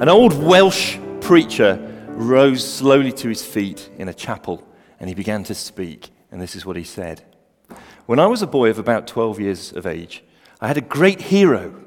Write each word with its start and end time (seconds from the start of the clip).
An 0.00 0.08
old 0.08 0.42
Welsh 0.42 0.96
preacher 1.20 1.78
rose 2.08 2.66
slowly 2.66 3.12
to 3.12 3.28
his 3.28 3.44
feet 3.44 3.90
in 3.98 4.08
a 4.08 4.14
chapel 4.14 4.66
and 4.98 5.10
he 5.10 5.14
began 5.14 5.44
to 5.44 5.54
speak. 5.54 6.08
And 6.32 6.40
this 6.40 6.56
is 6.56 6.64
what 6.64 6.76
he 6.76 6.84
said 6.84 7.22
When 8.06 8.18
I 8.18 8.26
was 8.26 8.40
a 8.40 8.46
boy 8.46 8.70
of 8.70 8.78
about 8.78 9.06
12 9.06 9.38
years 9.38 9.70
of 9.74 9.84
age, 9.84 10.24
I 10.62 10.66
had 10.66 10.78
a 10.78 10.80
great 10.80 11.20
hero. 11.20 11.83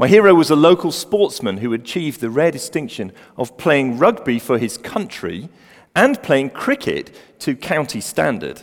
My 0.00 0.08
hero 0.08 0.34
was 0.34 0.48
a 0.48 0.56
local 0.56 0.92
sportsman 0.92 1.58
who 1.58 1.74
achieved 1.74 2.22
the 2.22 2.30
rare 2.30 2.50
distinction 2.50 3.12
of 3.36 3.58
playing 3.58 3.98
rugby 3.98 4.38
for 4.38 4.56
his 4.56 4.78
country 4.78 5.50
and 5.94 6.22
playing 6.22 6.50
cricket 6.52 7.14
to 7.40 7.54
county 7.54 8.00
standard. 8.00 8.62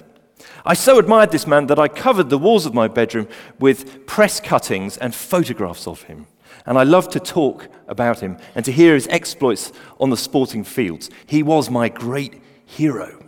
I 0.66 0.74
so 0.74 0.98
admired 0.98 1.30
this 1.30 1.46
man 1.46 1.68
that 1.68 1.78
I 1.78 1.90
covered 1.90 2.32
the 2.32 2.40
walls 2.40 2.66
of 2.66 2.74
my 2.74 2.88
bedroom 2.88 3.28
with 3.60 4.08
press 4.08 4.40
cuttings 4.40 4.98
and 4.98 5.14
photographs 5.14 5.86
of 5.86 6.02
him. 6.02 6.26
And 6.66 6.76
I 6.76 6.82
loved 6.82 7.12
to 7.12 7.20
talk 7.20 7.68
about 7.88 8.20
him 8.20 8.40
and 8.56 8.66
to 8.66 8.72
hear 8.72 8.96
his 8.96 9.08
exploits 9.10 9.72
on 10.00 10.10
the 10.10 10.18
sporting 10.18 10.64
fields. 10.64 11.12
He 11.28 11.44
was 11.44 11.70
my 11.70 11.88
great 11.88 12.42
hero. 12.66 13.24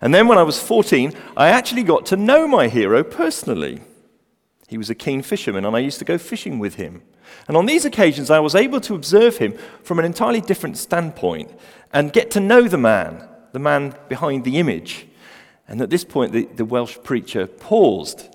And 0.00 0.14
then 0.14 0.28
when 0.28 0.38
I 0.38 0.44
was 0.44 0.62
14, 0.62 1.12
I 1.36 1.48
actually 1.48 1.82
got 1.82 2.06
to 2.06 2.16
know 2.16 2.46
my 2.46 2.68
hero 2.68 3.02
personally. 3.02 3.80
He 4.72 4.78
was 4.78 4.88
a 4.88 4.94
keen 4.94 5.20
fisherman, 5.20 5.66
and 5.66 5.76
I 5.76 5.80
used 5.80 5.98
to 5.98 6.04
go 6.06 6.16
fishing 6.16 6.58
with 6.58 6.76
him. 6.76 7.02
And 7.46 7.58
on 7.58 7.66
these 7.66 7.84
occasions, 7.84 8.30
I 8.30 8.38
was 8.38 8.54
able 8.54 8.80
to 8.80 8.94
observe 8.94 9.36
him 9.36 9.52
from 9.82 9.98
an 9.98 10.06
entirely 10.06 10.40
different 10.40 10.78
standpoint 10.78 11.50
and 11.92 12.10
get 12.10 12.30
to 12.30 12.40
know 12.40 12.66
the 12.66 12.78
man, 12.78 13.28
the 13.52 13.58
man 13.58 13.94
behind 14.08 14.44
the 14.44 14.56
image. 14.56 15.06
And 15.68 15.82
at 15.82 15.90
this 15.90 16.04
point, 16.04 16.32
the, 16.32 16.46
the 16.46 16.64
Welsh 16.64 16.96
preacher 17.02 17.46
paused 17.46 18.34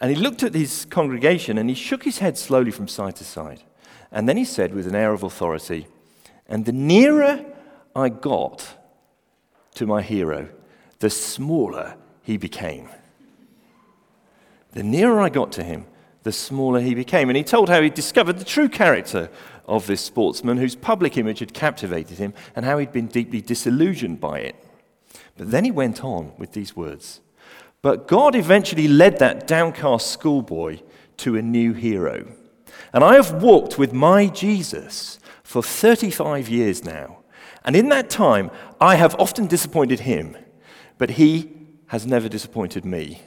and 0.00 0.10
he 0.10 0.16
looked 0.16 0.42
at 0.42 0.52
his 0.52 0.84
congregation 0.84 1.58
and 1.58 1.68
he 1.68 1.76
shook 1.76 2.02
his 2.02 2.18
head 2.18 2.36
slowly 2.36 2.72
from 2.72 2.88
side 2.88 3.14
to 3.16 3.24
side. 3.24 3.62
And 4.10 4.28
then 4.28 4.36
he 4.36 4.44
said, 4.44 4.74
with 4.74 4.88
an 4.88 4.96
air 4.96 5.12
of 5.12 5.22
authority, 5.22 5.86
And 6.48 6.64
the 6.64 6.72
nearer 6.72 7.44
I 7.94 8.08
got 8.08 8.66
to 9.76 9.86
my 9.86 10.02
hero, 10.02 10.48
the 10.98 11.10
smaller 11.10 11.94
he 12.22 12.36
became. 12.36 12.88
The 14.72 14.82
nearer 14.82 15.20
I 15.20 15.28
got 15.28 15.52
to 15.52 15.62
him, 15.62 15.86
the 16.22 16.32
smaller 16.32 16.80
he 16.80 16.94
became. 16.94 17.28
And 17.30 17.36
he 17.36 17.44
told 17.44 17.68
how 17.68 17.80
he 17.80 17.90
discovered 17.90 18.38
the 18.38 18.44
true 18.44 18.68
character 18.68 19.30
of 19.66 19.86
this 19.86 20.00
sportsman 20.00 20.58
whose 20.58 20.76
public 20.76 21.16
image 21.16 21.38
had 21.40 21.54
captivated 21.54 22.18
him 22.18 22.34
and 22.56 22.64
how 22.64 22.78
he'd 22.78 22.92
been 22.92 23.06
deeply 23.06 23.40
disillusioned 23.40 24.20
by 24.20 24.40
it. 24.40 24.56
But 25.36 25.50
then 25.50 25.64
he 25.64 25.70
went 25.70 26.04
on 26.04 26.32
with 26.36 26.52
these 26.52 26.76
words 26.76 27.20
But 27.82 28.08
God 28.08 28.34
eventually 28.34 28.88
led 28.88 29.18
that 29.18 29.46
downcast 29.46 30.10
schoolboy 30.10 30.80
to 31.18 31.36
a 31.36 31.42
new 31.42 31.72
hero. 31.72 32.26
And 32.92 33.04
I 33.04 33.14
have 33.14 33.42
walked 33.42 33.78
with 33.78 33.92
my 33.92 34.26
Jesus 34.26 35.18
for 35.42 35.62
35 35.62 36.48
years 36.48 36.84
now. 36.84 37.18
And 37.64 37.76
in 37.76 37.88
that 37.90 38.08
time, 38.08 38.50
I 38.80 38.94
have 38.96 39.14
often 39.18 39.46
disappointed 39.46 40.00
him, 40.00 40.36
but 40.96 41.10
he 41.10 41.50
has 41.88 42.06
never 42.06 42.28
disappointed 42.28 42.84
me. 42.84 43.20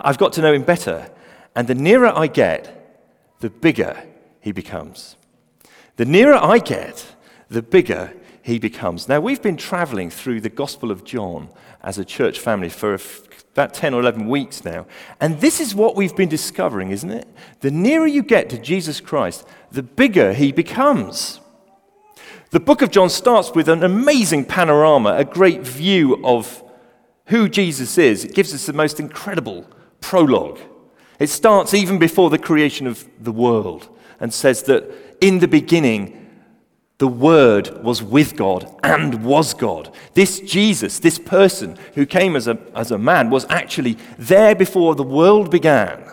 I've 0.00 0.18
got 0.18 0.32
to 0.34 0.42
know 0.42 0.52
him 0.52 0.62
better, 0.62 1.10
and 1.54 1.68
the 1.68 1.74
nearer 1.74 2.12
I 2.14 2.26
get, 2.26 2.74
the 3.40 3.50
bigger 3.50 4.02
he 4.40 4.52
becomes. 4.52 5.16
The 5.96 6.04
nearer 6.04 6.36
I 6.36 6.58
get, 6.58 7.16
the 7.48 7.62
bigger 7.62 8.12
he 8.42 8.58
becomes. 8.58 9.08
Now, 9.08 9.20
we've 9.20 9.42
been 9.42 9.56
traveling 9.56 10.10
through 10.10 10.40
the 10.40 10.48
Gospel 10.48 10.90
of 10.90 11.04
John 11.04 11.48
as 11.82 11.98
a 11.98 12.04
church 12.04 12.38
family 12.38 12.68
for 12.68 12.94
about 13.52 13.74
10 13.74 13.94
or 13.94 14.00
11 14.00 14.28
weeks 14.28 14.64
now. 14.64 14.86
And 15.20 15.40
this 15.40 15.60
is 15.60 15.74
what 15.74 15.96
we've 15.96 16.14
been 16.14 16.28
discovering, 16.28 16.90
isn't 16.90 17.10
it? 17.10 17.26
The 17.60 17.70
nearer 17.70 18.06
you 18.06 18.22
get 18.22 18.48
to 18.50 18.58
Jesus 18.58 19.00
Christ, 19.00 19.46
the 19.70 19.82
bigger 19.82 20.32
he 20.32 20.52
becomes. 20.52 21.40
The 22.50 22.60
book 22.60 22.80
of 22.80 22.90
John 22.90 23.10
starts 23.10 23.52
with 23.54 23.68
an 23.68 23.82
amazing 23.82 24.44
panorama, 24.44 25.16
a 25.16 25.24
great 25.24 25.62
view 25.62 26.24
of 26.24 26.62
who 27.26 27.48
Jesus 27.48 27.98
is. 27.98 28.24
It 28.24 28.34
gives 28.34 28.54
us 28.54 28.66
the 28.66 28.72
most 28.72 29.00
incredible 29.00 29.66
prologue. 30.00 30.58
It 31.18 31.28
starts 31.28 31.74
even 31.74 31.98
before 31.98 32.30
the 32.30 32.38
creation 32.38 32.86
of 32.86 33.08
the 33.22 33.32
world 33.32 33.88
and 34.20 34.32
says 34.32 34.62
that 34.64 34.90
in 35.20 35.40
the 35.40 35.48
beginning, 35.48 36.14
the 36.98 37.08
Word 37.08 37.82
was 37.84 38.02
with 38.02 38.36
God 38.36 38.76
and 38.82 39.24
was 39.24 39.54
God. 39.54 39.94
This 40.14 40.40
Jesus, 40.40 40.98
this 40.98 41.18
person 41.18 41.76
who 41.94 42.04
came 42.04 42.34
as 42.34 42.48
a, 42.48 42.58
as 42.74 42.90
a 42.90 42.98
man, 42.98 43.30
was 43.30 43.46
actually 43.48 43.96
there 44.18 44.54
before 44.54 44.94
the 44.96 45.04
world 45.04 45.50
began. 45.50 46.04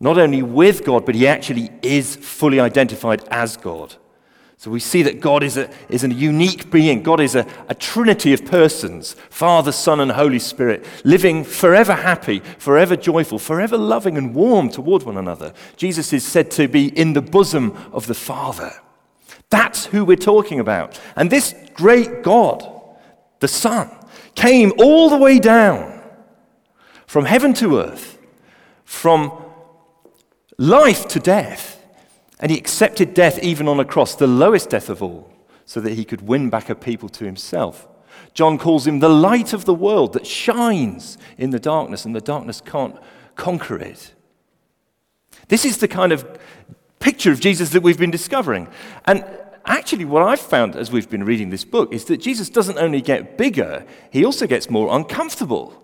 Not 0.00 0.18
only 0.18 0.42
with 0.42 0.84
God, 0.84 1.06
but 1.06 1.14
he 1.14 1.26
actually 1.26 1.70
is 1.82 2.16
fully 2.16 2.60
identified 2.60 3.24
as 3.30 3.56
God. 3.56 3.96
So 4.58 4.72
we 4.72 4.80
see 4.80 5.04
that 5.04 5.20
God 5.20 5.44
is 5.44 5.56
a, 5.56 5.70
is 5.88 6.02
a 6.02 6.12
unique 6.12 6.68
being. 6.68 7.04
God 7.04 7.20
is 7.20 7.36
a, 7.36 7.46
a 7.68 7.76
trinity 7.76 8.32
of 8.32 8.44
persons 8.44 9.14
Father, 9.30 9.70
Son, 9.70 10.00
and 10.00 10.10
Holy 10.10 10.40
Spirit, 10.40 10.84
living 11.04 11.44
forever 11.44 11.94
happy, 11.94 12.40
forever 12.58 12.96
joyful, 12.96 13.38
forever 13.38 13.78
loving 13.78 14.18
and 14.18 14.34
warm 14.34 14.68
toward 14.68 15.04
one 15.04 15.16
another. 15.16 15.52
Jesus 15.76 16.12
is 16.12 16.26
said 16.26 16.50
to 16.52 16.66
be 16.66 16.88
in 16.88 17.12
the 17.12 17.22
bosom 17.22 17.76
of 17.92 18.08
the 18.08 18.14
Father. 18.14 18.72
That's 19.48 19.86
who 19.86 20.04
we're 20.04 20.16
talking 20.16 20.58
about. 20.58 21.00
And 21.14 21.30
this 21.30 21.54
great 21.74 22.24
God, 22.24 22.68
the 23.38 23.46
Son, 23.46 23.88
came 24.34 24.72
all 24.78 25.08
the 25.08 25.18
way 25.18 25.38
down 25.38 26.02
from 27.06 27.26
heaven 27.26 27.54
to 27.54 27.78
earth, 27.78 28.18
from 28.84 29.30
life 30.58 31.06
to 31.08 31.20
death 31.20 31.77
and 32.40 32.50
he 32.50 32.58
accepted 32.58 33.14
death 33.14 33.38
even 33.42 33.68
on 33.68 33.80
a 33.80 33.84
cross, 33.84 34.14
the 34.14 34.26
lowest 34.26 34.70
death 34.70 34.88
of 34.88 35.02
all, 35.02 35.30
so 35.64 35.80
that 35.80 35.94
he 35.94 36.04
could 36.04 36.22
win 36.22 36.50
back 36.50 36.70
a 36.70 36.74
people 36.74 37.08
to 37.10 37.24
himself. 37.24 37.88
John 38.34 38.58
calls 38.58 38.86
him 38.86 39.00
the 39.00 39.08
light 39.08 39.52
of 39.52 39.64
the 39.64 39.74
world 39.74 40.12
that 40.12 40.26
shines 40.26 41.18
in 41.36 41.50
the 41.50 41.58
darkness, 41.58 42.04
and 42.04 42.14
the 42.14 42.20
darkness 42.20 42.60
can't 42.60 42.96
conquer 43.34 43.78
it. 43.78 44.14
This 45.48 45.64
is 45.64 45.78
the 45.78 45.88
kind 45.88 46.12
of 46.12 46.38
picture 46.98 47.32
of 47.32 47.40
Jesus 47.40 47.70
that 47.70 47.82
we've 47.82 47.98
been 47.98 48.10
discovering. 48.10 48.68
And 49.06 49.24
actually, 49.64 50.04
what 50.04 50.22
I've 50.22 50.40
found 50.40 50.76
as 50.76 50.90
we've 50.90 51.08
been 51.08 51.24
reading 51.24 51.50
this 51.50 51.64
book 51.64 51.92
is 51.92 52.04
that 52.06 52.18
Jesus 52.18 52.48
doesn't 52.48 52.78
only 52.78 53.00
get 53.00 53.38
bigger, 53.38 53.84
he 54.10 54.24
also 54.24 54.46
gets 54.46 54.68
more 54.68 54.94
uncomfortable. 54.94 55.74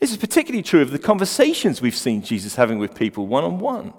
This 0.00 0.10
is 0.10 0.16
particularly 0.16 0.62
true 0.62 0.82
of 0.82 0.90
the 0.90 0.98
conversations 0.98 1.80
we've 1.80 1.96
seen 1.96 2.22
Jesus 2.22 2.56
having 2.56 2.78
with 2.78 2.94
people 2.94 3.26
one 3.26 3.44
on 3.44 3.58
one. 3.58 3.94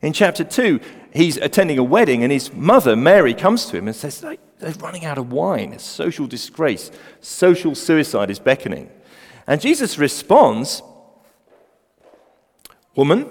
In 0.00 0.12
chapter 0.12 0.44
2, 0.44 0.80
he's 1.12 1.36
attending 1.38 1.78
a 1.78 1.84
wedding, 1.84 2.22
and 2.22 2.30
his 2.30 2.52
mother, 2.52 2.94
Mary, 2.94 3.34
comes 3.34 3.66
to 3.66 3.76
him 3.76 3.88
and 3.88 3.96
says, 3.96 4.20
They're 4.20 4.72
running 4.80 5.04
out 5.04 5.18
of 5.18 5.32
wine. 5.32 5.72
It's 5.72 5.84
social 5.84 6.26
disgrace. 6.26 6.90
Social 7.20 7.74
suicide 7.74 8.30
is 8.30 8.38
beckoning. 8.38 8.90
And 9.46 9.60
Jesus 9.60 9.98
responds, 9.98 10.82
Woman, 12.94 13.22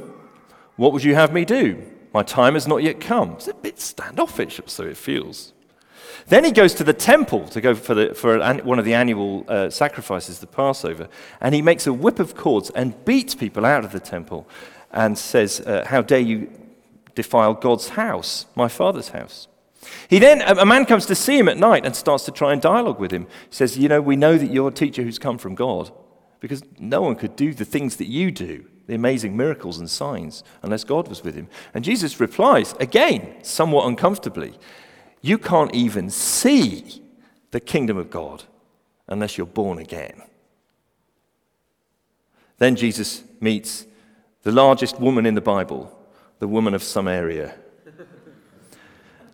what 0.76 0.94
would 0.94 1.04
you 1.04 1.16
have 1.16 1.34
me 1.34 1.46
do? 1.46 1.84
My 2.14 2.24
time 2.24 2.56
has 2.56 2.68
not 2.68 2.84
yet 2.84 3.00
come. 3.00 3.34
It's 3.34 3.48
a 3.48 3.54
bit 3.54 3.80
standoffish, 3.80 4.60
so 4.66 4.84
it 4.84 4.98
feels. 4.98 5.54
Then 6.28 6.44
he 6.44 6.52
goes 6.52 6.74
to 6.76 6.84
the 6.84 6.94
temple 6.94 7.48
to 7.50 7.62
go 7.62 7.76
for, 7.76 7.94
the, 7.94 8.14
for 8.14 8.40
one 8.64 8.80
of 8.80 8.86
the 8.86 8.94
annual 8.94 9.46
uh, 9.48 9.70
sacrifices, 9.70 10.40
the 10.40 10.48
Passover, 10.48 11.08
and 11.40 11.56
he 11.56 11.62
makes 11.62 11.88
a 11.88 11.94
whip 11.94 12.20
of 12.20 12.36
cords 12.36 12.70
and 12.72 13.06
beats 13.06 13.36
people 13.36 13.66
out 13.66 13.86
of 13.86 13.92
the 13.92 14.00
temple 14.00 14.48
and 14.98 15.16
says, 15.16 15.62
uh, 15.62 15.86
How 15.86 16.02
dare 16.02 16.20
you 16.20 16.52
defile 17.14 17.54
God's 17.54 17.90
house, 17.90 18.48
my 18.56 18.68
father's 18.68 19.10
house? 19.10 19.48
He 20.10 20.18
then, 20.20 20.42
a 20.42 20.66
man 20.66 20.86
comes 20.86 21.06
to 21.06 21.16
see 21.16 21.38
him 21.38 21.48
at 21.48 21.58
night 21.58 21.86
and 21.86 21.96
starts 21.96 22.26
to 22.26 22.32
try 22.32 22.52
and 22.52 22.62
dialogue 22.62 23.00
with 23.00 23.12
him. 23.12 23.28
He 23.50 23.56
says, 23.56 23.78
You 23.78 23.88
know, 23.88 24.02
we 24.02 24.16
know 24.16 24.38
that 24.38 24.52
you're 24.52 24.70
a 24.70 24.74
teacher 24.74 25.04
who's 25.04 25.20
come 25.20 25.38
from 25.38 25.54
God 25.56 25.92
because 26.40 26.64
no 26.80 27.02
one 27.02 27.16
could 27.16 27.36
do 27.36 27.54
the 27.54 27.64
things 27.64 27.98
that 27.98 28.08
you 28.08 28.32
do, 28.32 28.66
the 28.88 28.96
amazing 28.96 29.38
miracles 29.38 29.78
and 29.78 29.90
signs, 29.90 30.44
unless 30.64 30.84
God 30.84 31.08
was 31.08 31.24
with 31.24 31.36
him. 31.36 31.48
And 31.76 31.86
Jesus 31.86 32.20
replies, 32.20 32.74
again, 32.80 33.44
somewhat 33.44 33.88
uncomfortably, 33.88 34.56
You 35.22 35.38
can't 35.38 35.74
even 35.76 36.10
see 36.10 37.04
the 37.52 37.60
kingdom 37.60 37.98
of 37.98 38.10
God 38.10 38.46
unless 39.08 39.38
you're 39.38 39.46
born 39.46 39.78
again. 39.78 40.24
Then 42.58 42.76
Jesus 42.76 43.24
meets 43.40 43.86
the 44.48 44.54
largest 44.54 44.98
woman 44.98 45.26
in 45.26 45.36
the 45.36 45.42
Bible, 45.42 45.94
the 46.40 46.48
woman 46.48 46.74
of 46.74 46.82
Samaria. 46.82 47.54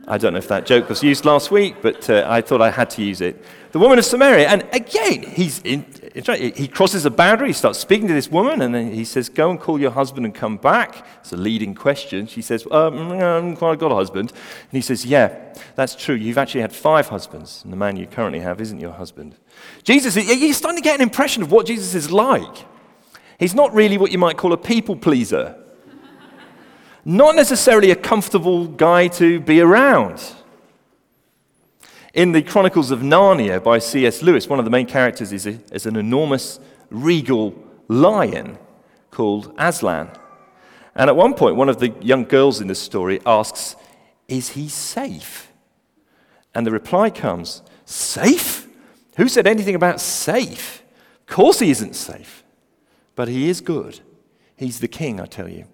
I 0.07 0.17
don't 0.17 0.33
know 0.33 0.39
if 0.39 0.47
that 0.47 0.65
joke 0.65 0.89
was 0.89 1.03
used 1.03 1.23
last 1.23 1.51
week, 1.51 1.75
but 1.83 2.09
uh, 2.09 2.25
I 2.27 2.41
thought 2.41 2.63
I 2.63 2.71
had 2.71 2.89
to 2.95 3.03
use 3.03 3.21
it. 3.21 3.45
The 3.73 3.77
woman 3.77 3.99
of 3.99 4.05
Samaria. 4.05 4.47
And 4.47 4.67
again, 4.71 5.21
he's 5.21 5.59
in, 5.59 5.85
he 6.15 6.67
crosses 6.67 7.05
a 7.05 7.11
boundary, 7.11 7.49
he 7.49 7.53
starts 7.53 7.77
speaking 7.77 8.07
to 8.07 8.13
this 8.15 8.31
woman, 8.31 8.63
and 8.63 8.73
then 8.73 8.91
he 8.91 9.05
says, 9.05 9.29
Go 9.29 9.51
and 9.51 9.59
call 9.59 9.79
your 9.79 9.91
husband 9.91 10.25
and 10.25 10.33
come 10.33 10.57
back. 10.57 11.05
It's 11.19 11.31
a 11.31 11.37
leading 11.37 11.75
question. 11.75 12.25
She 12.25 12.41
says, 12.41 12.65
um, 12.71 13.11
I've 13.11 13.59
got 13.59 13.91
a 13.91 13.95
husband. 13.95 14.31
And 14.31 14.71
he 14.71 14.81
says, 14.81 15.05
Yeah, 15.05 15.53
that's 15.75 15.93
true. 15.95 16.15
You've 16.15 16.39
actually 16.39 16.61
had 16.61 16.73
five 16.73 17.09
husbands, 17.09 17.61
and 17.63 17.71
the 17.71 17.77
man 17.77 17.97
you 17.97 18.07
currently 18.07 18.39
have 18.39 18.59
isn't 18.59 18.79
your 18.79 18.93
husband. 18.93 19.35
Jesus, 19.83 20.15
you're 20.15 20.53
starting 20.55 20.81
to 20.81 20.83
get 20.83 20.95
an 20.95 21.03
impression 21.03 21.43
of 21.43 21.51
what 21.51 21.67
Jesus 21.67 21.93
is 21.93 22.09
like. 22.11 22.65
He's 23.39 23.55
not 23.55 23.73
really 23.73 23.97
what 23.97 24.11
you 24.11 24.17
might 24.17 24.37
call 24.37 24.53
a 24.53 24.57
people 24.57 24.95
pleaser, 24.95 25.55
not 27.05 27.35
necessarily 27.35 27.91
a 27.91 27.95
comfortable 27.95 28.67
guy 28.67 29.07
to 29.09 29.39
be 29.39 29.59
around. 29.59 30.23
In 32.13 32.31
the 32.31 32.43
Chronicles 32.43 32.91
of 32.91 32.99
Narnia 32.99 33.61
by 33.63 33.79
C.S. 33.79 34.21
Lewis, 34.21 34.47
one 34.47 34.59
of 34.59 34.65
the 34.65 34.71
main 34.71 34.85
characters 34.85 35.33
is, 35.33 35.47
a, 35.47 35.59
is 35.71 35.87
an 35.87 35.95
enormous 35.95 36.59
regal 36.91 37.55
lion 37.87 38.57
called 39.09 39.53
Aslan. 39.57 40.09
And 40.95 41.09
at 41.09 41.15
one 41.15 41.33
point, 41.33 41.55
one 41.55 41.69
of 41.69 41.79
the 41.79 41.89
young 42.01 42.25
girls 42.25 42.61
in 42.61 42.67
the 42.67 42.75
story 42.75 43.19
asks, 43.25 43.75
Is 44.27 44.49
he 44.49 44.69
safe? 44.69 45.51
And 46.53 46.67
the 46.67 46.71
reply 46.71 47.09
comes, 47.09 47.63
Safe? 47.85 48.67
Who 49.17 49.27
said 49.27 49.47
anything 49.47 49.75
about 49.75 49.99
safe? 49.99 50.83
Of 51.21 51.35
course 51.35 51.59
he 51.59 51.71
isn't 51.71 51.95
safe, 51.95 52.42
but 53.15 53.27
he 53.27 53.49
is 53.49 53.61
good. 53.61 53.99
He's 54.55 54.79
the 54.79 54.87
king, 54.87 55.19
I 55.19 55.25
tell 55.25 55.49
you. 55.49 55.65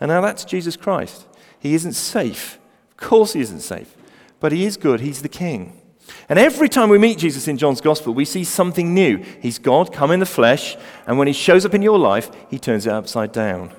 And 0.00 0.08
now 0.08 0.20
that's 0.20 0.44
Jesus 0.44 0.76
Christ. 0.76 1.26
He 1.58 1.74
isn't 1.74 1.92
safe. 1.92 2.58
Of 2.90 2.96
course 2.96 3.32
he 3.32 3.40
isn't 3.40 3.60
safe 3.60 3.96
but 4.42 4.50
he 4.50 4.64
is 4.64 4.76
good. 4.76 5.00
He's 5.00 5.22
the 5.22 5.28
king. 5.28 5.80
And 6.28 6.36
every 6.36 6.68
time 6.68 6.88
we 6.88 6.98
meet 6.98 7.16
Jesus 7.16 7.46
in 7.46 7.56
John's 7.56 7.80
gospel, 7.80 8.12
we 8.12 8.24
see 8.24 8.42
something 8.42 8.92
new. 8.92 9.18
He's 9.40 9.60
God 9.60 9.92
come 9.92 10.10
in 10.10 10.18
the 10.18 10.26
flesh, 10.26 10.76
and 11.06 11.16
when 11.16 11.28
he 11.28 11.32
shows 11.32 11.64
up 11.64 11.74
in 11.74 11.80
your 11.80 11.96
life, 11.96 12.28
he 12.50 12.58
turns 12.58 12.84
it 12.84 12.92
upside 12.92 13.30
down. 13.30 13.70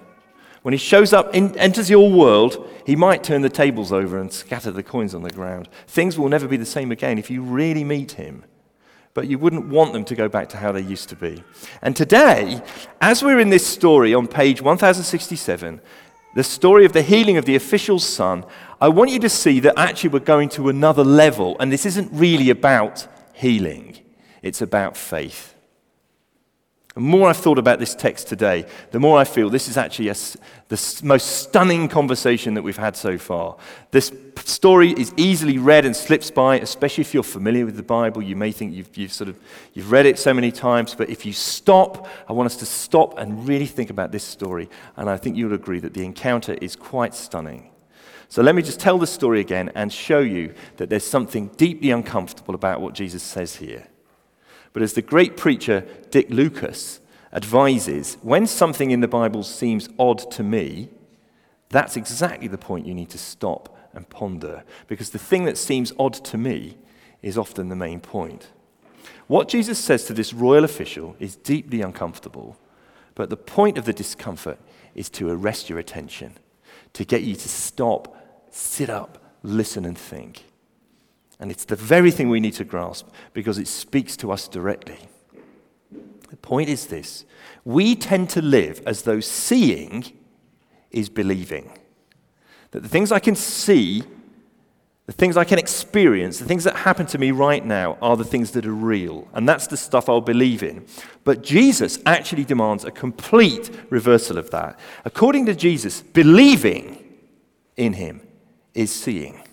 When 0.62 0.72
he 0.72 0.78
shows 0.78 1.12
up, 1.12 1.36
in, 1.36 1.56
enters 1.58 1.90
your 1.90 2.10
world, 2.10 2.66
he 2.86 2.96
might 2.96 3.26
turn 3.26 3.42
the 3.42 3.50
tables 3.50 3.92
over 3.92 4.18
and 4.18 4.32
scatter 4.32 4.72
the 4.72 4.84
coins 4.84 5.14
on 5.14 5.22
the 5.22 5.30
ground. 5.30 5.68
Things 5.86 6.18
will 6.18 6.30
never 6.30 6.48
be 6.48 6.56
the 6.56 6.66
same 6.66 6.94
again 6.94 7.20
if 7.20 7.30
you 7.30 7.44
really 7.44 7.84
meet 7.84 8.14
him. 8.14 8.46
But 9.14 9.28
you 9.28 9.38
wouldn't 9.38 9.68
want 9.68 9.94
them 9.94 10.06
to 10.06 10.16
go 10.16 10.28
back 10.28 10.50
to 10.50 10.58
how 10.58 10.72
they 10.72 10.82
used 10.82 11.10
to 11.10 11.16
be. 11.16 11.44
And 11.82 11.96
today, 11.96 12.62
as 13.00 13.24
we're 13.24 13.40
in 13.40 13.50
this 13.50 13.66
story 13.66 14.14
on 14.14 14.28
page 14.28 14.62
1067, 14.62 15.82
the 16.36 16.44
story 16.44 16.86
of 16.86 16.94
the 16.94 17.04
healing 17.04 17.38
of 17.38 17.46
the 17.46 17.56
official's 17.56 18.06
son, 18.06 18.44
I 18.82 18.90
want 18.90 19.12
you 19.12 19.20
to 19.20 19.30
see 19.30 19.60
that 19.62 19.78
actually 19.78 20.10
we're 20.10 20.20
going 20.20 20.50
to 20.50 20.70
another 20.70 21.04
level, 21.04 21.56
and 21.60 21.72
this 21.72 21.86
isn't 21.86 22.10
really 22.12 22.50
about 22.50 23.08
healing, 23.34 24.00
it's 24.42 24.62
about 24.62 24.98
faith. 24.98 25.53
The 26.94 27.00
more 27.00 27.28
I've 27.28 27.38
thought 27.38 27.58
about 27.58 27.80
this 27.80 27.96
text 27.96 28.28
today, 28.28 28.68
the 28.92 29.00
more 29.00 29.18
I 29.18 29.24
feel 29.24 29.50
this 29.50 29.68
is 29.68 29.78
actually 29.78 30.10
a, 30.10 30.16
the 30.68 31.02
most 31.04 31.42
stunning 31.42 31.88
conversation 31.88 32.54
that 32.54 32.62
we've 32.62 32.78
had 32.78 32.96
so 32.96 33.18
far. 33.18 33.58
This 33.90 34.12
story 34.46 34.92
is 34.92 35.12
easily 35.18 35.58
read 35.58 35.86
and 35.86 35.96
slips 35.96 36.30
by, 36.30 36.60
especially 36.60 37.02
if 37.02 37.12
you're 37.12 37.24
familiar 37.24 37.66
with 37.66 37.78
the 37.78 37.84
Bible. 37.84 38.22
You 38.22 38.36
may 38.36 38.52
think 38.52 38.76
you've, 38.76 38.96
you've, 38.96 39.12
sort 39.12 39.28
of 39.28 39.40
you've 39.74 39.92
read 39.92 40.06
it 40.06 40.20
so 40.20 40.36
many 40.36 40.52
times, 40.52 40.94
but 40.94 41.10
if 41.10 41.26
you 41.26 41.34
stop, 41.34 42.08
I 42.30 42.34
want 42.34 42.46
us 42.46 42.58
to 42.58 42.66
stop 42.68 43.18
and 43.18 43.48
really 43.48 43.66
think 43.66 43.90
about 43.90 44.12
this 44.12 44.24
story. 44.24 44.70
And 44.96 45.10
I 45.10 45.18
think 45.18 45.36
you'll 45.36 45.54
agree 45.54 45.80
that 45.80 45.96
the 45.96 46.06
encounter 46.06 46.54
is 46.62 46.76
quite 46.76 47.16
stunning. 47.16 47.72
So 48.30 48.44
let 48.44 48.54
me 48.54 48.62
just 48.62 48.80
tell 48.80 49.00
the 49.00 49.08
story 49.08 49.40
again 49.40 49.72
and 49.74 49.92
show 49.92 50.20
you 50.20 50.54
that 50.78 50.92
there's 50.92 51.06
something 51.06 51.48
deeply 51.58 51.90
uncomfortable 51.90 52.54
about 52.54 52.82
what 52.82 52.94
Jesus 52.94 53.24
says 53.24 53.56
here. 53.56 53.88
But 54.74 54.82
as 54.82 54.94
the 54.94 55.02
great 55.02 55.38
preacher 55.38 55.86
Dick 56.10 56.30
Lucas 56.30 57.00
advises, 57.32 58.18
when 58.22 58.48
something 58.48 58.92
in 58.92 59.02
the 59.02 59.08
Bible 59.08 59.44
seems 59.44 59.88
odd 59.98 60.30
to 60.32 60.44
me, 60.44 60.90
that's 61.70 61.96
exactly 61.98 62.48
the 62.48 62.58
point 62.58 62.86
you 62.86 62.94
need 62.94 63.10
to 63.12 63.18
stop 63.18 63.78
and 63.94 64.10
ponder. 64.10 64.64
Because 64.88 65.12
the 65.12 65.20
thing 65.20 65.46
that 65.46 65.58
seems 65.58 65.94
odd 65.98 66.14
to 66.14 66.38
me 66.38 66.78
is 67.22 67.38
often 67.38 67.70
the 67.70 67.76
main 67.76 68.00
point. 68.00 68.50
What 69.28 69.48
Jesus 69.48 69.80
says 69.80 70.06
to 70.06 70.14
this 70.14 70.34
royal 70.34 70.64
official 70.64 71.16
is 71.20 71.36
deeply 71.36 71.82
uncomfortable, 71.82 72.58
but 73.16 73.30
the 73.30 73.38
point 73.38 73.78
of 73.78 73.86
the 73.86 73.94
discomfort 73.94 74.60
is 74.96 75.10
to 75.12 75.30
arrest 75.30 75.70
your 75.70 75.80
attention, 75.80 76.34
to 76.94 77.06
get 77.06 77.24
you 77.24 77.36
to 77.36 77.50
stop, 77.50 78.16
sit 78.52 78.90
up, 78.90 79.18
listen, 79.42 79.86
and 79.86 79.98
think. 79.98 80.44
And 81.44 81.52
it's 81.52 81.66
the 81.66 81.76
very 81.76 82.10
thing 82.10 82.30
we 82.30 82.40
need 82.40 82.54
to 82.54 82.64
grasp 82.64 83.10
because 83.34 83.58
it 83.58 83.68
speaks 83.68 84.16
to 84.16 84.32
us 84.32 84.48
directly. 84.48 84.98
The 86.30 86.38
point 86.38 86.70
is 86.70 86.88
this 86.88 87.26
we 87.66 87.98
tend 87.98 88.30
to 88.30 88.42
live 88.42 88.82
as 88.86 89.02
though 89.02 89.20
seeing 89.20 90.06
is 90.90 91.10
believing. 91.10 91.78
That 92.72 92.82
the 92.82 92.88
things 92.88 93.12
I 93.12 93.20
can 93.20 93.36
see, 93.36 94.04
the 95.06 95.12
things 95.12 95.36
I 95.36 95.44
can 95.44 95.60
experience, 95.60 96.40
the 96.40 96.46
things 96.46 96.64
that 96.64 96.78
happen 96.78 97.08
to 97.08 97.18
me 97.18 97.32
right 97.32 97.66
now 97.66 97.98
are 98.02 98.16
the 98.16 98.24
things 98.24 98.52
that 98.52 98.66
are 98.66 98.74
real. 98.74 99.28
And 99.34 99.48
that's 99.48 99.68
the 99.68 99.76
stuff 99.76 100.08
I'll 100.08 100.22
believe 100.22 100.64
in. 100.64 100.86
But 101.26 101.44
Jesus 101.44 102.00
actually 102.06 102.46
demands 102.46 102.86
a 102.86 102.92
complete 102.92 103.70
reversal 103.90 104.38
of 104.38 104.50
that. 104.52 104.80
According 105.04 105.48
to 105.48 105.56
Jesus, 105.56 106.04
believing 106.04 107.04
in 107.76 107.92
him 107.92 108.22
is 108.74 108.94
seeing. 108.94 109.44